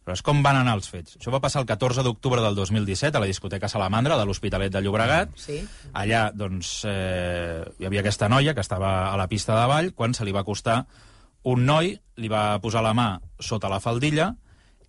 Però 0.05 0.15
és 0.17 0.23
com 0.25 0.41
van 0.43 0.57
anar 0.57 0.73
els 0.79 0.89
fets. 0.89 1.19
Això 1.19 1.31
va 1.31 1.41
passar 1.41 1.61
el 1.61 1.67
14 1.69 2.03
d'octubre 2.03 2.41
del 2.41 2.55
2017 2.57 3.19
a 3.19 3.21
la 3.21 3.27
discoteca 3.29 3.69
Salamandra 3.69 4.17
de 4.17 4.25
l'Hospitalet 4.25 4.73
de 4.73 4.81
Llobregat. 4.81 5.35
Sí. 5.37 5.59
Allà, 5.93 6.31
doncs, 6.33 6.83
eh, 6.89 7.61
hi 7.79 7.85
havia 7.85 8.01
aquesta 8.01 8.29
noia 8.33 8.55
que 8.55 8.65
estava 8.65 9.13
a 9.13 9.17
la 9.21 9.27
pista 9.29 9.59
de 9.61 9.67
ball 9.69 9.93
quan 9.95 10.15
se 10.15 10.25
li 10.25 10.33
va 10.33 10.41
acostar 10.41 10.87
un 11.45 11.65
noi, 11.67 11.95
li 12.19 12.29
va 12.29 12.59
posar 12.61 12.83
la 12.83 12.95
mà 12.95 13.21
sota 13.41 13.69
la 13.71 13.79
faldilla, 13.81 14.33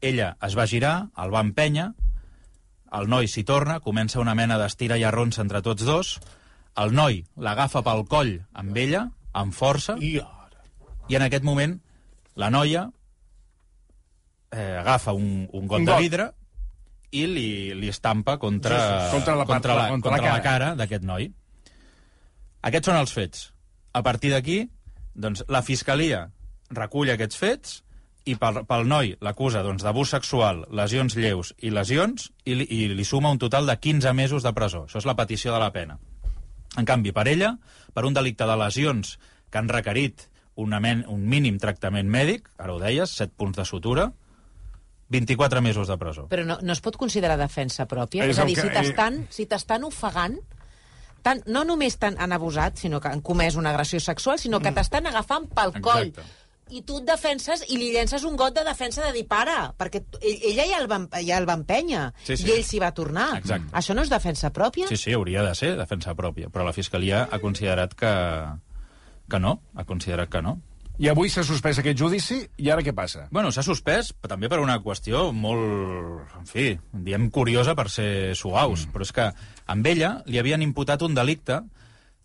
ella 0.01 0.35
es 0.45 0.55
va 0.57 0.65
girar, 0.67 1.09
el 1.21 1.29
va 1.33 1.43
empènyer, 1.45 1.89
el 2.97 3.07
noi 3.12 3.27
s'hi 3.29 3.43
torna, 3.45 3.79
comença 3.85 4.19
una 4.19 4.33
mena 4.35 4.57
d'estira 4.57 4.97
i 4.97 5.03
arronsa 5.05 5.41
entre 5.43 5.62
tots 5.62 5.85
dos, 5.85 6.15
el 6.79 6.93
noi 6.95 7.23
l'agafa 7.38 7.83
pel 7.85 8.05
coll 8.09 8.39
amb 8.53 8.77
ella, 8.77 9.05
amb 9.33 9.53
força, 9.53 9.97
I 10.01 10.17
ara... 10.23 10.63
i 11.09 11.15
en 11.19 11.25
aquest 11.27 11.43
moment 11.45 11.77
la 12.39 12.49
noia 12.49 12.88
eh, 14.51 14.77
agafa 14.79 15.13
un, 15.13 15.47
un 15.51 15.67
got 15.67 15.79
Un 15.79 15.85
de 15.85 15.97
vidre 15.99 16.29
i 17.12 17.25
li, 17.27 17.73
li 17.77 17.89
estampa 17.89 18.38
contra, 18.38 18.77
Sí, 18.79 19.05
sí, 19.09 19.12
contra 19.17 19.35
la 19.35 19.45
part- 19.45 19.53
contra 19.62 19.75
la, 19.75 19.88
contra 19.89 20.12
contra 20.12 20.27
la 20.31 20.38
la 20.38 20.43
cara 20.43 20.73
d'aquest 20.77 21.03
noi. 21.03 21.29
Aquests 22.62 22.89
són 22.91 22.97
els 22.99 23.13
fets. 23.15 23.45
A 23.93 24.01
partir 24.03 24.29
d'aquí, 24.33 24.59
doncs, 25.15 25.43
la 25.49 25.62
Fiscalia 25.65 26.27
recull 26.71 27.10
aquests 27.13 27.38
fets 27.38 27.77
i 28.25 28.36
pel, 28.36 28.63
pel 28.67 28.86
noi 28.88 29.15
l'acusa 29.25 29.63
doncs, 29.65 29.84
d'abús 29.84 30.10
sexual, 30.13 30.65
lesions 30.75 31.15
lleus 31.15 31.53
i 31.65 31.71
lesions 31.73 32.29
i 32.45 32.55
li, 32.60 32.67
i 32.69 32.88
li 32.93 33.05
suma 33.08 33.32
un 33.32 33.39
total 33.39 33.65
de 33.65 33.77
15 33.79 34.13
mesos 34.13 34.43
de 34.43 34.53
presó. 34.53 34.86
Això 34.86 34.97
és 35.01 35.05
la 35.10 35.15
petició 35.15 35.53
de 35.53 35.60
la 35.60 35.71
pena. 35.73 35.97
En 36.77 36.86
canvi, 36.86 37.12
per 37.12 37.27
ella, 37.27 37.55
per 37.93 38.05
un 38.05 38.13
delicte 38.13 38.45
de 38.45 38.55
lesions 38.60 39.17
que 39.49 39.58
han 39.58 39.69
requerit 39.69 40.27
una 40.60 40.79
men, 40.84 41.05
un 41.08 41.23
mínim 41.27 41.58
tractament 41.58 42.10
mèdic, 42.12 42.49
ara 42.60 42.73
ho 42.75 42.79
deies, 42.79 43.10
7 43.17 43.34
punts 43.39 43.58
de 43.58 43.65
sutura, 43.65 44.12
24 45.10 45.62
mesos 45.62 45.88
de 45.88 45.97
presó. 45.97 46.27
Però 46.29 46.43
no, 46.45 46.60
no 46.62 46.73
es 46.75 46.82
pot 46.86 46.97
considerar 46.99 47.38
defensa 47.39 47.88
pròpia? 47.89 48.27
És 48.27 48.36
És, 48.36 48.39
a 48.39 48.45
dir, 48.45 48.55
que- 48.55 48.62
si 48.67 48.69
t'estan 48.75 49.23
si 49.34 49.45
t'estan 49.49 49.84
ofegant, 49.88 50.38
tant, 51.25 51.41
no 51.47 51.63
només 51.65 51.97
t'han 51.97 52.19
han 52.19 52.32
abusat, 52.36 52.77
sinó 52.77 52.99
que 53.01 53.08
han 53.10 53.21
comès 53.25 53.55
una 53.55 53.71
agressió 53.71 53.99
sexual, 53.99 54.38
sinó 54.38 54.60
que 54.60 54.71
t'estan 54.71 55.08
agafant 55.08 55.47
pel 55.49 55.73
coll. 55.82 56.12
Exacte. 56.12 56.27
I 56.69 56.84
tu 56.86 56.99
et 57.01 57.08
defenses 57.08 57.63
i 57.67 57.77
li 57.79 57.89
llences 57.93 58.23
un 58.27 58.38
got 58.38 58.53
de 58.53 58.63
defensa 58.67 59.01
de 59.08 59.12
dir 59.15 59.25
para, 59.29 59.71
perquè 59.77 60.03
ella 60.21 60.67
ja 60.69 60.79
el 60.82 60.88
va, 60.91 60.99
ja 61.17 61.39
el 61.41 61.47
va 61.49 61.58
empènyer 61.58 62.10
Sí, 62.23 62.38
sí. 62.38 62.47
i 62.47 62.55
ell 62.55 62.63
s'hi 62.65 62.82
va 62.82 62.91
tornar. 62.95 63.32
Exacte. 63.39 63.71
Això 63.73 63.95
no 63.97 64.05
és 64.05 64.12
defensa 64.12 64.53
pròpia? 64.53 64.89
Sí, 64.91 64.97
sí, 64.97 65.13
hauria 65.17 65.43
de 65.45 65.53
ser 65.58 65.75
defensa 65.79 66.13
pròpia, 66.17 66.51
però 66.53 66.67
la 66.67 66.75
Fiscalia 66.75 67.25
ha 67.25 67.41
considerat 67.41 67.95
que, 67.97 68.13
que 69.29 69.39
no, 69.41 69.60
ha 69.75 69.86
considerat 69.89 70.29
que 70.29 70.43
no. 70.45 70.60
I 70.99 71.08
avui 71.08 71.29
s'ha 71.32 71.45
suspès 71.47 71.77
aquest 71.79 71.95
judici, 71.95 72.41
i 72.60 72.67
ara 72.73 72.84
què 72.84 72.91
passa? 72.91 73.29
Bueno, 73.32 73.53
s'ha 73.55 73.63
suspès 73.63 74.12
també 74.27 74.49
per 74.51 74.58
una 74.60 74.82
qüestió 74.84 75.29
molt, 75.32 76.34
en 76.41 76.49
fi, 76.49 76.73
diem 76.91 77.29
curiosa 77.32 77.71
per 77.71 77.86
ser 77.88 78.36
suaus, 78.36 78.84
mm. 78.84 78.91
però 78.91 79.08
és 79.08 79.13
que 79.15 79.29
amb 79.71 79.88
ella 79.88 80.17
li 80.27 80.41
havien 80.41 80.65
imputat 80.65 81.05
un 81.08 81.15
delicte 81.15 81.62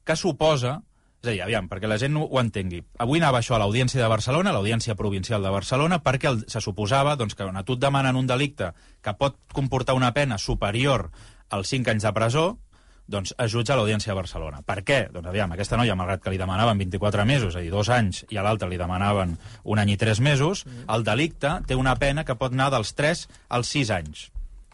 que 0.05 0.17
suposa 0.19 0.81
és 1.25 1.31
a 1.31 1.33
dir, 1.33 1.43
aviam, 1.43 1.69
perquè 1.71 1.89
la 1.89 1.97
gent 2.01 2.17
ho 2.21 2.27
ho 2.29 2.41
entengui. 2.41 2.83
Avui 3.01 3.21
anava 3.23 3.41
això 3.41 3.57
a 3.57 3.61
l'Audiència 3.63 4.03
de 4.03 4.09
Barcelona, 4.11 4.53
a 4.53 4.57
l'Audiència 4.57 4.97
Provincial 4.99 5.43
de 5.43 5.53
Barcelona, 5.53 6.01
perquè 6.05 6.31
el, 6.31 6.43
se 6.51 6.61
suposava 6.61 7.17
doncs, 7.17 7.35
que 7.35 7.47
quan 7.47 7.57
a 7.57 7.65
tu 7.65 7.79
et 7.79 7.83
demanen 7.83 8.17
un 8.21 8.29
delicte 8.29 8.75
que 9.01 9.15
pot 9.17 9.39
comportar 9.53 9.97
una 9.97 10.13
pena 10.13 10.39
superior 10.39 11.09
als 11.51 11.73
5 11.73 11.95
anys 11.95 12.05
de 12.05 12.13
presó, 12.13 12.45
doncs 13.07 13.35
es 13.37 13.53
jutja 13.53 13.75
a 13.75 13.79
l'Audiència 13.79 14.13
de 14.13 14.19
Barcelona. 14.19 14.61
Per 14.65 14.79
què? 14.85 15.01
Doncs 15.13 15.29
aviam, 15.29 15.53
aquesta 15.53 15.79
noia, 15.81 15.97
malgrat 15.97 16.23
que 16.25 16.33
li 16.33 16.41
demanaven 16.41 16.81
24 16.81 17.25
mesos, 17.29 17.55
és 17.55 17.61
a 17.61 17.65
dir, 17.65 17.73
dos 17.73 17.89
anys, 17.93 18.25
i 18.33 18.41
a 18.41 18.45
l'altra 18.45 18.69
li 18.69 18.81
demanaven 18.81 19.37
un 19.65 19.81
any 19.83 19.95
i 19.95 19.99
tres 20.01 20.21
mesos, 20.25 20.65
el 20.89 21.05
delicte 21.05 21.59
té 21.69 21.77
una 21.77 21.97
pena 22.01 22.25
que 22.25 22.37
pot 22.37 22.53
anar 22.53 22.71
dels 22.75 22.95
3 22.97 23.27
als 23.49 23.73
6 23.77 23.97
anys. 23.97 24.29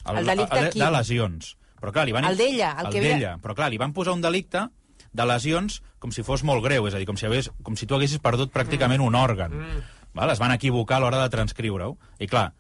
El 0.07 0.25
delicte 0.27 0.63
de, 0.63 0.71
quin? 0.75 0.85
de 0.85 0.93
lesions. 0.95 1.57
Però 1.81 1.95
clar, 1.95 2.07
li 2.07 2.15
van... 2.15 2.27
El 2.29 2.39
d'ella, 2.39 2.75
el 2.79 2.91
el 2.91 2.93
que 2.95 3.03
d'ella. 3.05 3.35
Però 3.43 3.57
clar, 3.57 3.71
li 3.73 3.81
van 3.81 3.95
posar 3.97 4.15
un 4.15 4.23
delicte 4.23 4.69
de 5.13 5.27
lesions 5.27 5.81
com 6.01 6.13
si 6.15 6.23
fos 6.25 6.43
molt 6.47 6.65
greu, 6.65 6.87
és 6.89 6.95
a 6.95 6.99
dir, 7.01 7.07
com 7.07 7.17
si, 7.21 7.27
hagués, 7.29 7.51
com 7.63 7.77
si 7.77 7.87
tu 7.87 7.95
haguessis 7.95 8.23
perdut 8.23 8.53
pràcticament 8.55 9.03
un 9.05 9.15
òrgan. 9.19 9.53
Mm. 9.53 9.83
Val? 10.17 10.31
Es 10.33 10.41
van 10.41 10.55
equivocar 10.55 10.97
a 10.97 11.05
l'hora 11.05 11.21
de 11.23 11.31
transcriure-ho. 11.31 11.97
I 12.19 12.27
clar, 12.27 12.53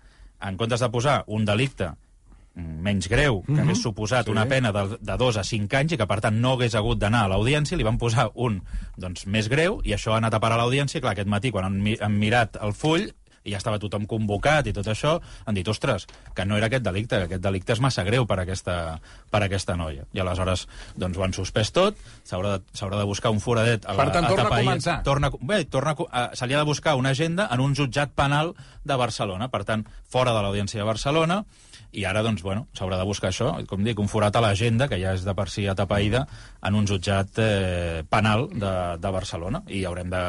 en 0.44 0.56
comptes 0.60 0.80
de 0.80 0.88
posar 0.92 1.22
un 1.26 1.46
delicte 1.48 1.88
mm, 2.54 2.76
menys 2.84 3.08
greu, 3.08 3.40
que 3.48 3.58
hagués 3.62 3.80
suposat 3.82 4.26
Sí. 4.28 4.34
una 4.34 4.44
pena 4.46 4.72
de, 4.76 4.98
de 5.00 5.16
2 5.16 5.40
a 5.40 5.44
5 5.44 5.76
anys 5.80 5.92
i 5.96 5.98
que, 5.98 6.06
per 6.06 6.20
tant, 6.20 6.36
no 6.40 6.52
hagués 6.58 6.74
hagut 6.76 6.98
d'anar 7.00 7.24
a 7.24 7.32
l'audiència, 7.32 7.78
li 7.78 7.86
van 7.86 7.98
posar 7.98 8.28
un 8.34 8.60
doncs, 8.96 9.24
més 9.26 9.48
greu 9.48 9.80
i 9.84 9.94
això 9.96 10.12
ha 10.12 10.20
anat 10.20 10.34
a 10.34 10.40
parar 10.40 10.58
a 10.58 10.62
l'audiència 10.64 10.98
i, 10.98 11.02
clar, 11.02 11.12
aquest 11.16 11.28
matí, 11.28 11.50
quan 11.50 11.64
han, 11.64 11.80
mi 11.80 11.96
han 12.00 12.18
mirat 12.20 12.60
el 12.60 12.72
full, 12.76 13.08
i 13.44 13.54
ja 13.54 13.60
estava 13.60 13.78
tothom 13.80 14.04
convocat 14.10 14.66
i 14.68 14.74
tot 14.76 14.86
això, 14.92 15.14
han 15.46 15.56
dit, 15.56 15.68
ostres, 15.68 16.06
que 16.36 16.44
no 16.44 16.58
era 16.58 16.68
aquest 16.68 16.84
delicte, 16.84 17.18
que 17.22 17.28
aquest 17.30 17.44
delicte 17.44 17.72
és 17.72 17.80
massa 17.80 18.04
greu 18.04 18.26
per 18.28 18.38
a 18.38 18.44
aquesta, 18.44 18.74
per 19.30 19.40
a 19.42 19.46
aquesta 19.48 19.76
noia. 19.80 20.04
I 20.12 20.20
aleshores, 20.20 20.66
doncs, 20.96 21.16
ho 21.16 21.24
han 21.24 21.32
suspès 21.36 21.72
tot, 21.72 21.96
s'haurà 22.28 22.58
de, 22.58 22.98
de 22.98 23.08
buscar 23.08 23.32
un 23.32 23.40
foradet 23.40 23.86
a, 23.86 23.94
la, 23.96 24.04
Per 24.04 24.14
tant, 24.18 24.28
torna 24.28 24.48
a 24.50 24.60
començar. 24.60 24.98
Torna, 25.06 25.32
bé, 25.40 25.64
torna, 25.64 25.96
a 26.10 26.24
a- 26.24 26.28
se 26.36 26.46
li 26.46 26.54
ha 26.54 26.60
de 26.60 26.68
buscar 26.68 26.96
una 27.00 27.14
agenda 27.16 27.48
en 27.50 27.60
un 27.64 27.74
jutjat 27.74 28.12
penal 28.14 28.54
de 28.84 28.96
Barcelona, 28.96 29.48
per 29.48 29.64
tant, 29.64 29.86
fora 30.08 30.34
de 30.36 30.42
l'Audiència 30.44 30.80
de 30.80 30.88
Barcelona, 30.88 31.44
i 31.92 32.04
ara, 32.06 32.22
doncs, 32.22 32.42
bueno, 32.46 32.68
s'haurà 32.76 32.98
de 33.00 33.06
buscar 33.08 33.32
això, 33.32 33.50
com 33.66 33.82
dic, 33.82 33.98
un 33.98 34.08
forat 34.08 34.36
a 34.36 34.42
l'agenda, 34.44 34.86
que 34.88 34.98
ja 35.00 35.14
és 35.16 35.24
de 35.26 35.34
per 35.34 35.48
si 35.50 35.64
atapeïda, 35.66 36.26
en 36.62 36.76
un 36.78 36.86
jutjat 36.86 37.40
eh, 37.42 38.02
penal 38.08 38.46
de, 38.52 38.74
de 39.02 39.10
Barcelona, 39.10 39.64
i 39.66 39.82
haurem 39.88 40.12
de, 40.12 40.22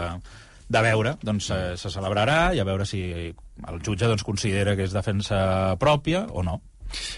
de 0.71 0.81
veure, 0.85 1.15
doncs 1.21 1.51
eh, 1.51 1.61
se 1.77 1.91
celebrarà, 1.93 2.53
i 2.55 2.61
a 2.61 2.67
veure 2.67 2.87
si 2.87 3.03
el 3.31 3.79
jutge 3.85 4.07
doncs, 4.07 4.25
considera 4.27 4.75
que 4.77 4.87
és 4.87 4.95
defensa 4.95 5.75
pròpia 5.81 6.25
o 6.31 6.43
no. 6.47 6.61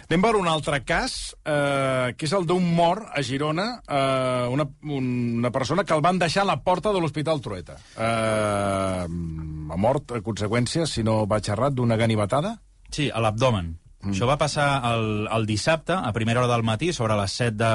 Anem 0.08 0.22
per 0.22 0.34
un 0.38 0.48
altre 0.50 0.80
cas, 0.86 1.34
eh, 1.46 2.14
que 2.18 2.28
és 2.28 2.34
el 2.38 2.46
d'un 2.50 2.66
mort 2.78 3.08
a 3.10 3.24
Girona, 3.26 3.68
eh, 3.82 4.48
una, 4.54 4.68
una 4.84 5.52
persona 5.52 5.84
que 5.84 5.96
el 5.96 6.04
van 6.06 6.20
deixar 6.22 6.44
a 6.44 6.52
la 6.52 6.60
porta 6.66 6.94
de 6.94 7.02
l'Hospital 7.02 7.42
Trueta. 7.42 7.78
Eh, 7.98 9.06
ha 9.08 9.80
mort 9.80 10.14
a 10.14 10.22
conseqüència, 10.26 10.86
si 10.90 11.06
no 11.06 11.24
vaig 11.30 11.50
errat, 11.50 11.74
d'una 11.74 11.98
ganivetada? 11.98 12.58
Sí, 12.94 13.10
a 13.10 13.24
l'abdomen. 13.24 13.74
Mm. 14.04 14.14
Això 14.14 14.30
va 14.30 14.38
passar 14.38 14.68
el, 14.94 15.28
el 15.32 15.48
dissabte, 15.50 15.96
a 15.96 16.14
primera 16.14 16.44
hora 16.44 16.54
del 16.54 16.66
matí, 16.68 16.92
sobre 16.94 17.18
les 17.18 17.40
7 17.42 17.58
de, 17.58 17.74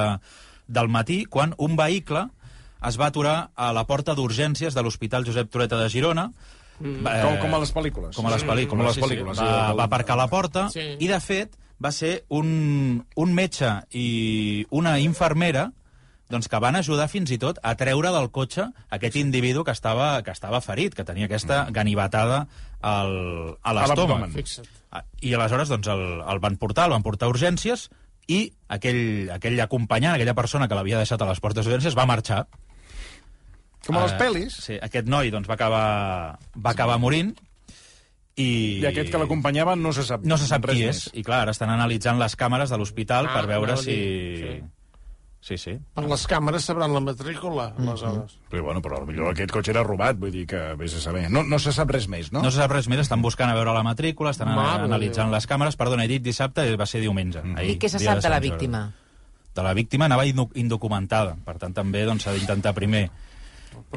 del 0.68 0.92
matí, 0.92 1.24
quan 1.24 1.56
un 1.58 1.74
vehicle 1.76 2.28
es 2.86 2.98
va 3.00 3.06
aturar 3.10 3.50
a 3.56 3.72
la 3.72 3.84
porta 3.88 4.14
d'urgències 4.14 4.74
de 4.74 4.82
l'Hospital 4.82 5.26
Josep 5.26 5.50
Trueta 5.50 5.78
de 5.80 5.88
Girona. 5.88 6.28
Mm. 6.78 7.02
Com, 7.02 7.38
com 7.42 7.54
a 7.56 7.62
les 7.64 7.72
pel·lícules. 7.74 8.14
Com 8.14 8.26
a 8.28 8.30
les 8.30 8.44
pel·lícules, 8.46 8.70
Com 8.70 8.84
a 8.84 8.86
les 8.86 8.94
sí, 8.94 9.00
sí. 9.00 9.06
pel·lícules. 9.06 9.40
Va, 9.40 9.48
sí, 9.72 9.78
va 9.80 9.88
aparcar 9.88 10.14
a 10.14 10.22
la 10.22 10.28
porta 10.30 10.68
Sí. 10.70 10.84
i, 10.98 11.08
de 11.10 11.18
fet, 11.20 11.56
va 11.82 11.90
ser 11.92 12.24
un, 12.28 13.04
un 13.16 13.34
metge 13.34 13.72
i 13.90 14.66
una 14.70 14.98
infermera 15.02 15.72
doncs 16.28 16.46
que 16.52 16.58
van 16.60 16.76
ajudar 16.76 17.08
fins 17.08 17.30
i 17.32 17.38
tot 17.40 17.56
a 17.64 17.72
treure 17.80 18.10
del 18.12 18.26
cotxe 18.30 18.66
aquest 18.92 19.16
individu 19.16 19.62
que 19.64 19.72
estava, 19.72 20.22
que 20.22 20.30
estava 20.34 20.60
ferit, 20.60 20.92
que 20.94 21.04
tenia 21.08 21.24
aquesta 21.24 21.64
ganivetada 21.72 22.42
al, 22.84 23.56
a 23.62 23.72
l'estómac. 23.72 24.36
Ah, 24.92 25.02
I 25.24 25.32
aleshores 25.34 25.68
doncs, 25.72 25.88
el, 25.88 26.04
el 26.20 26.38
van 26.44 26.58
portar, 26.60 26.84
el 26.88 26.92
van 26.98 27.02
portar 27.06 27.26
a 27.28 27.32
urgències 27.32 27.88
i 28.28 28.52
aquell, 28.68 29.30
aquell 29.32 29.56
acompanyant, 29.64 30.14
aquella 30.18 30.36
persona 30.36 30.68
que 30.68 30.76
l'havia 30.76 31.00
deixat 31.00 31.22
a 31.24 31.28
les 31.30 31.40
portes 31.40 31.64
d'urgències 31.64 31.96
va 31.96 32.04
marxar. 32.08 32.44
Com 33.86 33.96
a 33.96 34.02
les 34.06 34.12
Eh, 34.12 34.18
pel·lis. 34.18 34.56
Sí, 34.64 34.78
aquest 34.82 35.06
noi 35.08 35.30
doncs, 35.30 35.48
va, 35.48 35.54
acabar, 35.54 36.38
va 36.56 36.70
acabar 36.70 36.98
morint 36.98 37.34
i... 38.38 38.78
I 38.82 38.86
aquest 38.86 39.10
que 39.10 39.18
l'acompanyava 39.18 39.74
no 39.76 39.92
se 39.92 40.04
sap 40.06 40.24
No 40.28 40.36
se 40.38 40.46
sap 40.46 40.64
res 40.68 40.76
qui 40.76 40.84
més. 40.86 41.04
és. 41.08 41.12
I 41.18 41.22
clar, 41.26 41.42
ara 41.46 41.54
estan 41.54 41.70
analitzant 41.74 42.18
les 42.20 42.36
càmeres 42.38 42.70
de 42.70 42.78
l'hospital 42.78 43.26
Ah, 43.30 43.34
per 43.38 43.46
veure 43.50 43.72
a 43.74 43.76
si... 43.80 43.94
dir, 43.94 44.58
Sí, 45.40 45.54
sí. 45.56 45.72
Per 45.94 46.02
les 46.04 46.24
càmeres 46.28 46.64
sabran 46.66 46.90
la 46.92 46.98
matrícula, 47.00 47.68
aleshores. 47.78 48.34
Però, 48.50 48.64
bueno, 48.66 48.80
però 48.82 48.98
potser 49.06 49.22
aquest 49.30 49.52
cotxe 49.54 49.70
era 49.70 49.84
robat, 49.86 50.18
vull 50.18 50.32
dir 50.34 50.42
que 50.50 50.58
vés 50.76 50.96
a 50.98 51.00
saber. 51.00 51.28
No, 51.30 51.44
no 51.46 51.60
se 51.62 51.70
sap 51.72 51.88
res 51.94 52.08
més, 52.10 52.32
no? 52.34 52.42
No 52.42 52.50
se 52.50 52.58
sap 52.58 52.74
res 52.74 52.88
més, 52.90 52.98
estan 53.04 53.22
buscant 53.22 53.48
a 53.48 53.54
veure 53.54 53.72
la 53.72 53.84
matrícula, 53.86 54.32
estan 54.34 54.50
Mare 54.50 54.82
de 54.82 54.88
analitzant 54.90 55.30
Déu. 55.30 55.36
les 55.38 55.46
càmeres. 55.48 55.76
Perdona, 55.78 56.04
he 56.04 56.10
dit 56.10 56.22
dissabte, 56.26 56.66
va 56.76 56.86
ser 56.90 57.00
diumenge. 57.00 57.38
Ahir, 57.54 57.76
I 57.76 57.78
què 57.78 57.88
se 57.88 58.00
sap 58.02 58.18
de 58.18 58.28
la 58.28 58.34
Sant 58.34 58.34
Jordi. 58.34 58.50
víctima? 58.50 58.82
De 59.54 59.62
la 59.62 59.72
víctima 59.78 60.04
anava 60.10 60.26
indoc- 60.26 60.56
indocumentada. 60.58 61.36
Per 61.46 61.54
tant, 61.56 61.72
també 61.72 62.02
doncs, 62.04 62.24
s'ha 62.26 62.34
d'intentar 62.34 62.74
primer 62.74 63.06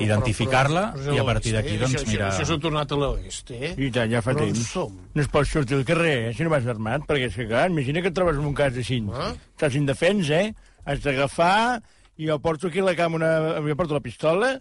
identificar-la 0.01 0.83
i 1.13 1.19
a 1.21 1.25
partir 1.27 1.53
d'aquí, 1.55 1.77
doncs, 1.81 1.95
això, 1.99 2.09
mirar... 2.09 2.27
Això, 2.31 2.43
això 2.43 2.53
s'ha 2.53 2.61
tornat 2.63 2.91
a 2.91 2.99
l'oest, 3.01 3.53
eh? 3.55 3.71
I 3.77 3.89
tant, 3.93 4.11
ja 4.11 4.21
fa 4.25 4.35
Però 4.35 4.47
temps. 4.47 4.65
som? 4.73 4.99
No 5.15 5.23
es 5.23 5.31
pot 5.31 5.49
sortir 5.49 5.79
al 5.79 5.87
carrer, 5.87 6.17
eh, 6.29 6.35
si 6.37 6.47
no 6.47 6.53
vas 6.53 6.67
armat, 6.71 7.07
perquè 7.09 7.31
és 7.31 7.39
que, 7.39 7.47
clar, 7.49 7.69
imagina 7.73 8.03
que 8.03 8.11
et 8.13 8.17
trobes 8.17 8.39
en 8.39 8.45
un 8.51 8.57
cas 8.57 8.77
així. 8.77 9.01
Ah. 9.13 9.31
Estàs 9.55 9.79
indefens, 9.79 10.29
eh? 10.29 10.45
Has 10.85 11.03
d'agafar... 11.05 11.81
I 12.17 12.27
jo 12.27 12.39
porto 12.39 12.67
aquí 12.67 12.81
la 12.81 12.93
cama 12.95 13.15
una... 13.15 13.59
Jo 13.65 13.75
porto 13.75 13.95
la 13.95 14.01
pistola, 14.03 14.59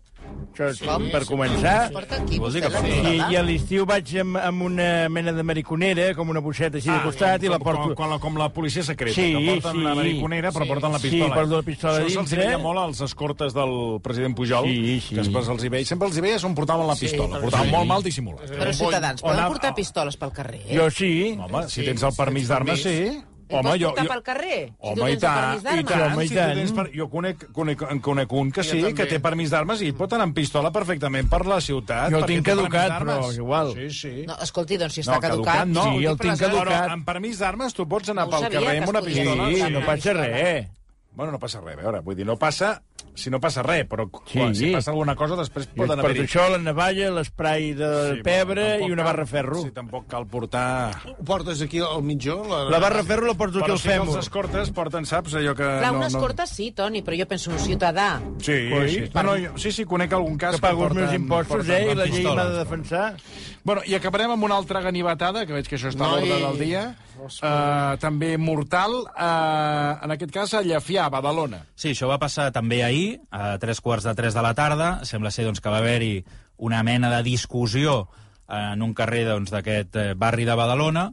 això 0.54 0.68
sí, 0.72 0.86
per 1.12 1.24
començar. 1.28 1.90
Porta 1.92 2.16
aquí, 2.22 2.38
Vols 2.40 2.54
dir 2.54 2.62
vostè, 2.62 2.70
que 2.70 2.70
la 2.72 2.80
porta- 2.80 3.10
I? 3.10 3.34
I 3.34 3.36
a 3.36 3.42
l'estiu 3.44 3.84
vaig 3.84 4.12
amb, 4.22 4.38
amb 4.40 4.62
una 4.64 4.86
mena 5.12 5.32
de 5.36 5.42
mariconera, 5.44 6.06
com 6.16 6.30
una 6.32 6.40
boixeta 6.40 6.78
així 6.78 6.88
de 6.88 7.00
costat, 7.04 7.42
i 7.44 7.50
la 7.50 7.58
com, 7.58 7.66
porto... 7.66 7.82
Com, 7.90 7.94
com, 7.98 8.10
la, 8.14 8.18
com 8.22 8.38
la 8.40 8.48
policia 8.54 8.84
secreta, 8.86 9.18
Sí, 9.18 9.34
que 9.34 9.42
porten 9.58 9.76
sí. 9.76 9.82
una 9.82 9.94
mariconera 9.98 10.52
però 10.54 10.64
Sí. 10.64 10.70
porten 10.72 10.92
la 10.96 10.98
Sí, 11.02 11.10
pistola. 11.10 11.34
porto 11.34 11.56
la 11.56 11.62
pistola 11.68 11.98
Això 12.00 12.14
se'ls 12.24 12.36
veia 12.38 12.58
molt 12.62 12.78
als 12.86 13.00
escortes 13.04 13.52
del 13.58 13.74
president 14.02 14.36
Pujol, 14.38 14.64
Sí, 14.70 15.00
sí. 15.08 15.14
que 15.16 15.24
sempre 15.26 15.42
se'ls 15.50 15.64
hi 15.64 15.68
veia, 15.76 15.84
sempre 15.90 16.08
els 16.08 16.16
hi 16.16 16.20
veia 16.20 16.38
on 16.46 16.54
portaven 16.54 16.86
la 16.86 16.96
pistola. 16.96 17.36
però 17.36 17.42
portaven 17.50 17.66
sí. 17.68 17.74
molt 17.76 17.86
mal 17.92 18.02
dissimulat. 18.06 18.48
Però, 18.56 18.72
ciutadans, 18.72 19.20
poden 19.26 19.44
portar 19.48 19.74
pistoles 19.74 20.16
pel 20.16 20.32
carrer? 20.32 20.62
Jo 20.70 20.88
sí. 20.90 21.36
Home, 21.38 21.66
si 21.68 21.80
Sí, 21.82 21.86
tens 21.90 22.02
el 22.08 22.14
permís 22.16 22.48
d'armes, 22.48 22.80
sí. 22.82 23.20
I 23.50 23.54
Home, 23.58 23.66
pots 23.66 23.80
jo, 23.82 23.88
portar 23.90 24.04
jo, 24.06 24.10
pel 24.12 24.22
carrer? 24.22 24.58
Si 24.70 24.94
tu 24.94 25.02
Home, 25.02 25.10
i 25.10 25.16
tens 25.16 25.16
el 25.16 25.20
tant, 25.20 25.40
permís 25.40 25.60
i 25.60 25.84
tant, 25.90 26.02
Home, 26.12 26.24
i 26.24 26.28
si 26.30 26.34
tant. 26.36 26.52
tu 26.52 26.60
tens 26.60 26.74
per... 26.76 26.84
Jo 26.94 27.08
conec, 27.10 27.44
conec, 27.56 27.82
en 27.90 28.00
conec 28.06 28.34
un 28.40 28.52
que 28.54 28.62
Jo 28.62 28.68
sí, 28.70 28.80
també. 28.84 28.94
que 29.00 29.06
té 29.10 29.20
permís 29.24 29.50
d'armes 29.50 29.82
i 29.82 29.90
pot 29.98 30.14
anar 30.14 30.28
amb 30.28 30.36
pistola 30.38 30.70
perfectament 30.70 31.28
per 31.32 31.42
la 31.50 31.58
ciutat. 31.60 32.12
Jo 32.14 32.20
el 32.22 32.28
tinc 32.30 32.46
caducat, 32.46 32.94
però 33.02 33.16
igual. 33.34 33.72
Sí, 33.74 33.88
sí. 33.90 34.12
No, 34.28 34.36
escolti, 34.46 34.78
doncs 34.78 34.94
si 34.94 35.02
No, 35.02 35.12
està 35.12 35.20
caducat... 35.26 35.64
caducat 35.64 35.74
no. 35.74 35.88
Sí, 35.98 36.06
el 36.06 36.20
tinc 36.22 36.38
caducat. 36.38 36.68
Però 36.70 36.92
amb 36.94 37.08
permís 37.10 37.42
d'armes 37.42 37.74
tu 37.74 37.88
pots 37.90 38.14
anar 38.14 38.28
No 38.28 38.36
pel 38.36 38.46
carrer 38.46 38.76
que 38.76 38.84
amb 38.84 38.94
una 38.94 39.02
pistola. 39.02 39.50
Sí, 39.50 39.72
no 39.74 39.82
passa 39.86 40.12
res. 40.20 40.68
Bueno, 41.10 41.32
no 41.32 41.38
passa 41.42 41.58
res, 41.60 41.74
a 41.74 41.82
veure, 41.82 42.00
vull 42.06 42.14
dir, 42.14 42.24
no 42.24 42.36
passa... 42.38 42.76
Si 43.14 43.28
no 43.28 43.40
passa 43.40 43.62
res, 43.62 43.84
però 43.88 44.06
Sí. 44.26 44.38
quan, 44.38 44.54
si 44.54 44.70
passa 44.72 44.90
alguna 44.92 45.14
cosa, 45.16 45.36
després 45.36 45.66
I 45.66 45.76
poden 45.76 45.98
per 46.00 46.06
haver-hi... 46.10 46.22
això 46.24 46.46
la 46.48 46.58
navalla, 46.58 47.10
l'esprai 47.10 47.74
de 47.76 47.90
Sí, 48.16 48.22
pebre 48.24 48.78
i 48.80 48.86
una 48.90 49.02
cal- 49.02 49.10
barra 49.10 49.26
ferro. 49.26 49.62
Sí, 49.62 49.70
tampoc 49.76 50.06
cal 50.08 50.26
portar... 50.26 50.94
Ho 51.06 51.24
portes 51.24 51.60
aquí 51.62 51.80
al 51.84 52.02
mitjó? 52.02 52.38
La, 52.48 52.62
La 52.70 52.78
barra 52.78 53.02
ferro 53.04 53.26
la 53.26 53.34
porto 53.34 53.58
aquí 53.58 53.66
Però 53.66 53.72
al 53.74 53.78
sí 53.82 53.88
que 53.88 53.94
els 53.96 54.08
fèmur. 54.08 54.18
escortes 54.22 54.70
porten, 54.70 55.04
saps, 55.06 55.34
allò 55.34 55.54
que... 55.54 55.64
Clar, 55.66 55.92
no, 55.92 55.98
unes 55.98 56.14
no... 56.14 56.20
cortes 56.20 56.50
sí, 56.50 56.70
Toni, 56.72 57.02
però 57.02 57.18
jo 57.20 57.26
penso 57.28 57.50
un 57.50 57.58
ciutadà. 57.58 58.20
Sí, 58.40 58.68
Pues 58.70 58.92
sí, 58.92 59.04
sí. 59.04 59.10
no, 59.14 59.22
no, 59.22 59.36
jo, 59.36 59.58
sí, 59.58 59.72
sí, 59.72 59.84
conec 59.84 60.12
algun 60.16 60.38
cas 60.38 60.54
Que 60.56 60.62
pago 60.62 60.86
els 60.86 60.94
meus 60.94 61.12
impostos, 61.12 61.56
porten 61.66 61.76
eh? 61.76 61.92
I 61.92 61.94
la 61.98 62.06
llei 62.06 62.24
m'ha 62.24 62.44
de 62.48 62.58
defensar. 62.62 63.16
Bueno, 63.62 63.82
i 63.84 63.92
acabarem 63.94 64.30
amb 64.32 64.44
una 64.48 64.56
altra 64.56 64.80
ganivetada, 64.80 65.44
que 65.44 65.52
veig 65.52 65.68
que 65.68 65.76
això 65.76 65.90
està 65.92 66.06
a 66.06 66.14
Noi. 66.16 66.28
l'ordre 66.30 66.46
del 66.46 66.58
dia. 66.64 66.84
Uh, 67.20 67.98
també 68.00 68.30
mortal, 68.40 68.94
uh, 69.04 70.04
en 70.06 70.14
aquest 70.14 70.32
cas 70.32 70.54
a 70.56 70.62
Llefià, 70.64 71.04
a 71.04 71.12
Badalona. 71.12 71.58
Sí, 71.76 71.90
això 71.92 72.08
va 72.08 72.16
passar 72.18 72.46
també 72.54 72.78
ahir, 72.90 73.20
a 73.30 73.56
tres 73.62 73.80
quarts 73.80 74.06
de 74.08 74.14
tres 74.18 74.36
de 74.36 74.42
la 74.44 74.54
tarda. 74.58 74.90
Sembla 75.08 75.32
ser 75.34 75.46
doncs, 75.46 75.62
que 75.62 75.72
va 75.72 75.80
haver-hi 75.80 76.24
una 76.58 76.82
mena 76.84 77.10
de 77.14 77.22
discussió 77.24 78.10
en 78.50 78.82
un 78.82 78.94
carrer 78.94 79.24
doncs, 79.28 79.52
d'aquest 79.54 79.94
doncs, 79.94 80.18
barri 80.18 80.44
de 80.44 80.58
Badalona 80.58 81.10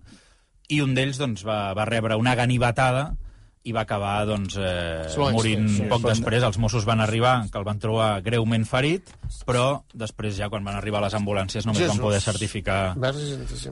i 0.73 0.81
un 0.83 0.97
d'ells 0.97 1.21
doncs, 1.21 1.45
va, 1.47 1.71
va 1.77 1.87
rebre 1.87 2.17
una 2.19 2.35
ganivetada 2.35 3.13
i 3.67 3.73
va 3.75 3.81
acabar 3.83 4.25
doncs, 4.25 4.55
eh, 4.59 5.05
morint 5.35 5.67
sí, 5.69 5.83
poc 5.89 6.01
són- 6.01 6.09
després. 6.13 6.43
Els 6.47 6.57
Mossos 6.57 6.85
van 6.87 7.01
arribar, 7.03 7.49
que 7.51 7.57
el 7.59 7.65
van 7.67 7.79
trobar 7.83 8.21
greument 8.23 8.63
ferit, 8.65 9.09
però 9.45 9.83
després 9.93 10.37
ja 10.39 10.47
quan 10.49 10.63
van 10.63 10.75
arribar 10.79 11.01
les 11.03 11.13
ambulàncies 11.17 11.65
només 11.67 11.81
Jesús. 11.83 11.95
van 11.97 12.03
poder 12.05 12.21
certificar 12.21 12.95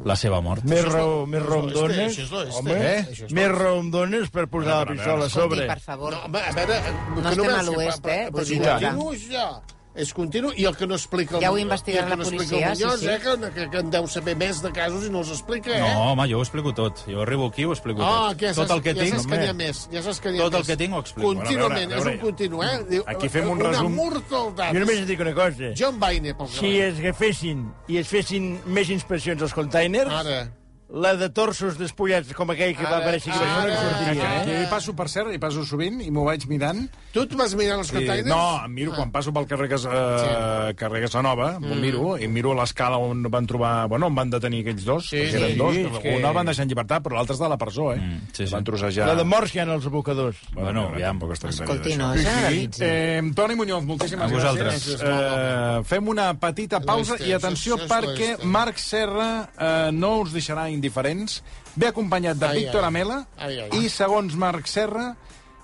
la 0.03 0.15
seva 0.15 0.41
mort. 0.41 0.63
Més, 0.63 0.84
raó, 0.86 1.25
més 1.25 1.41
raó 1.43 1.63
em 1.63 1.71
dones, 1.73 2.19
home, 2.60 2.71
eh? 2.73 2.99
eh? 2.99 3.05
Més 3.08 3.21
l'oeste. 3.29 3.47
raó 3.55 3.79
em 3.79 3.91
dones 3.91 4.29
per 4.29 4.47
posar 4.47 4.81
la 4.84 4.91
pistola 4.91 5.23
a 5.23 5.27
Escolti, 5.27 5.55
sobre. 5.55 5.67
per 5.67 5.79
favor. 5.79 6.12
No, 6.13 6.19
home, 6.25 6.39
a 6.39 6.51
veure... 6.51 6.81
No 7.15 7.29
estem 7.29 7.49
a 7.55 7.63
l'oest, 7.63 8.03
però- 8.03 8.12
eh, 8.12 8.27
Però 8.31 8.43
si 8.43 8.60
presidenta. 8.60 8.91
continu 8.91 9.13
és 9.13 9.29
ja. 9.29 9.62
És 9.95 10.10
continu, 10.13 10.49
i 10.60 10.65
el 10.67 10.75
que 10.75 10.86
no 10.86 10.95
explica... 10.97 11.38
el 11.38 11.43
Ja 11.45 11.51
ho 11.53 11.58
investigarà 11.58 12.03
el 12.03 12.10
la 12.10 12.15
no 12.19 12.23
explica 12.25 12.49
policia, 12.49 12.71
el 12.73 12.77
Muñoz, 12.77 12.99
sí, 12.99 13.05
sí. 13.05 13.12
Eh, 13.13 13.19
que, 13.23 13.51
que, 13.55 13.67
que 13.71 13.77
en 13.79 13.91
deu 13.93 14.08
saber 14.12 14.34
més 14.36 14.58
de 14.62 14.71
casos 14.75 15.05
i 15.08 15.12
no 15.13 15.21
els 15.23 15.29
explica, 15.31 15.71
eh? 15.71 15.79
No, 15.79 16.10
home, 16.12 16.25
jo 16.27 16.41
ho 16.41 16.43
explico 16.43 16.73
tot. 16.75 16.99
Jo 17.08 17.21
arribo 17.23 17.45
aquí 17.47 17.62
i 17.63 17.65
ho 17.69 17.71
explico 17.71 18.03
Ah, 18.03 18.34
tot. 18.34 18.39
que 18.41 18.49
ja 18.51 18.58
tot 18.60 18.73
el 18.75 18.81
que 18.84 18.93
ja 18.93 19.05
tinc... 19.05 19.15
saps 19.15 19.29
que 19.31 19.38
n'hi 19.39 19.47
ha 19.47 19.53
més. 19.55 19.79
Ja 19.93 20.01
saps 20.03 20.19
que 20.19 20.34
n'hi 20.34 20.41
ha 20.41 20.49
Tot 20.49 20.58
el 20.60 20.65
més. 20.65 20.67
que 20.67 20.77
tinc 20.84 20.93
ho 20.93 20.99
explico. 20.99 21.31
Contínuament, 21.31 21.88
veure, 21.89 21.95
a 21.95 21.97
és 21.97 22.03
veure. 22.03 22.17
un 22.19 22.25
continu, 22.27 22.62
eh? 22.67 22.73
Diu, 22.89 23.03
Aquí 23.15 23.29
fem 23.29 23.47
un 23.49 23.62
una 23.62 23.71
resum. 23.71 23.95
mortaldat. 23.95 24.73
Jo 24.75 24.84
només 24.84 24.99
et 24.99 25.08
dic 25.13 25.23
una 25.23 25.34
cosa. 25.39 25.71
John 25.79 25.97
Baine, 26.03 26.36
pel 26.36 26.51
Si 26.58 26.73
es 26.89 26.99
agafessin 26.99 27.63
i 27.88 27.97
es 28.03 28.08
fessin 28.12 28.51
més 28.65 28.89
inspeccions 28.91 29.41
als 29.47 29.53
containers, 29.55 30.12
Ara. 30.12 30.41
La 30.89 31.15
de 31.17 31.29
torsos 31.33 31.79
despullats 31.79 32.29
com 32.37 32.51
aquell 32.53 32.75
que 32.77 32.83
va 32.85 32.97
Ara, 32.99 33.05
aparèixer 33.07 33.31
aquí 33.33 33.41
ara. 33.41 33.63
Que, 33.65 33.77
sortiria, 33.81 34.27
que 34.45 34.51
eh? 34.53 34.61
hi 34.63 34.67
passo, 34.69 34.93
per 34.95 35.07
cert, 35.09 35.31
hi 35.33 35.39
passo 35.41 35.63
sovint 35.65 35.97
i 36.05 36.11
m'ho 36.13 36.23
vaig 36.27 36.45
mirant. 36.47 36.83
Tu 37.11 37.23
et 37.25 37.33
vas 37.39 37.55
mirar 37.57 37.79
els 37.79 37.89
I, 37.89 37.95
containers? 37.95 38.27
no, 38.29 38.41
em 38.65 38.71
miro, 38.75 38.93
quan 38.93 39.09
passo 39.11 39.33
pel 39.33 39.47
carrer, 39.49 39.67
Casa, 39.71 39.89
uh, 39.89 40.75
carrer 40.77 41.01
Casanova, 41.07 41.55
mm. 41.59 41.79
miro, 41.81 42.17
i 42.21 42.27
miro 42.29 42.53
l'escala 42.53 42.99
on 43.01 43.23
van 43.33 43.47
trobar... 43.49 43.87
Bueno, 43.89 44.07
on 44.11 44.15
van 44.15 44.29
detenir 44.29 44.61
aquells 44.61 44.85
dos, 44.85 45.09
Sí, 45.09 45.17
perquè 45.23 45.31
sí, 45.31 45.41
eren 45.41 45.57
dos. 45.57 45.73
sí, 45.75 45.85
que- 46.03 46.15
Un 46.19 46.25
el 46.29 46.33
van 46.37 46.45
deixar 46.51 46.63
en 46.67 46.69
llibertat, 46.69 47.03
però 47.03 47.17
l'altre 47.17 47.33
és 47.33 47.41
de 47.41 47.49
la 47.49 47.57
presó, 47.57 47.89
eh? 47.93 47.97
Mm, 47.97 48.21
sí, 48.31 48.45
sí. 48.45 48.53
Van 48.53 48.63
trossejar... 48.69 49.07
La 49.09 49.15
de 49.15 49.25
morts 49.25 49.55
hi 49.55 49.59
ha 49.59 49.65
als 49.65 49.85
abocadors. 49.89 50.37
Bueno, 50.53 50.85
ja, 50.89 50.93
aviam. 50.93 51.15
tampoc 51.15 51.33
es 51.33 51.39
tracta 51.39 51.63
Escolti, 51.63 51.95
no 51.97 52.11
generalitzi. 52.13 52.83
Eh, 52.85 53.21
Toni 53.35 53.55
Muñoz, 53.55 53.83
moltíssimes 53.89 54.29
A 54.29 54.33
vosaltres. 54.33 54.73
gràcies. 54.73 55.01
Eh, 55.01 55.83
fem 55.89 56.07
una 56.13 56.29
petita 56.39 56.79
pausa 56.79 57.17
i 57.25 57.33
atenció 57.33 57.77
perquè 57.87 58.35
l'oeste. 58.35 58.45
Marc 58.53 58.77
Serra 58.77 59.49
eh, 59.57 59.91
no 59.91 60.19
us 60.21 60.31
deixarà 60.35 60.69
indiferents. 60.75 61.39
Ve 61.75 61.88
acompanyat 61.89 62.38
de 62.38 62.47
Ai, 62.51 62.59
Víctor 62.63 62.83
ai. 62.83 62.91
Amela 62.91 63.17
Ai, 63.38 63.57
ai. 63.65 63.69
i, 63.81 63.89
segons 63.89 64.35
Marc 64.35 64.67
Serra, 64.71 65.09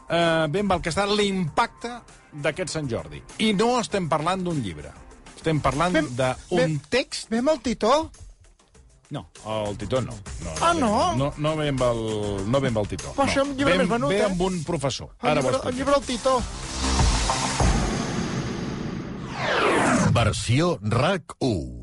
eh, 0.10 0.47
ben 0.50 0.67
val 0.71 0.82
que 0.82 0.89
està 0.93 1.06
l'impacte 1.08 1.93
d'aquest 2.32 2.71
Sant 2.74 2.89
Jordi. 2.89 3.21
I 3.43 3.52
no 3.54 3.74
estem 3.80 4.08
parlant 4.10 4.43
d'un 4.47 4.63
llibre. 4.63 4.91
Estem 5.36 5.60
parlant 5.60 5.95
d'un 6.15 6.76
text 6.89 7.30
Vem 7.34 7.47
el 7.50 7.60
Titó? 7.65 8.12
No. 9.12 9.26
El 9.43 9.76
Titó 9.78 10.00
no. 10.02 10.13
no 10.43 10.52
Ah, 10.62 10.71
ve- 10.74 10.80
no? 10.80 11.15
No, 11.17 11.34
no 11.38 11.56
ve 11.58 11.67
amb 11.74 11.82
el, 11.84 12.04
no 12.47 12.62
ve 12.62 12.69
amb 12.69 12.78
el 12.78 12.88
Titó. 12.88 13.12
Ser 13.28 13.43
no. 13.43 13.50
un 13.52 13.58
llibre 13.58 13.74
ve, 13.74 13.80
més 13.84 13.89
venut, 13.89 14.10
ve 14.13 14.19
eh? 14.21 14.26
amb 14.30 14.41
un 14.41 14.63
professor. 14.63 15.10
El 15.21 15.30
Ara 15.34 15.41
llibre, 15.41 15.60
el 15.69 15.76
llibre 15.76 15.93
del 15.97 16.04
Tito. 16.08 16.38
Versió 20.13 20.78
RAC 20.82 21.36
1. 21.39 21.81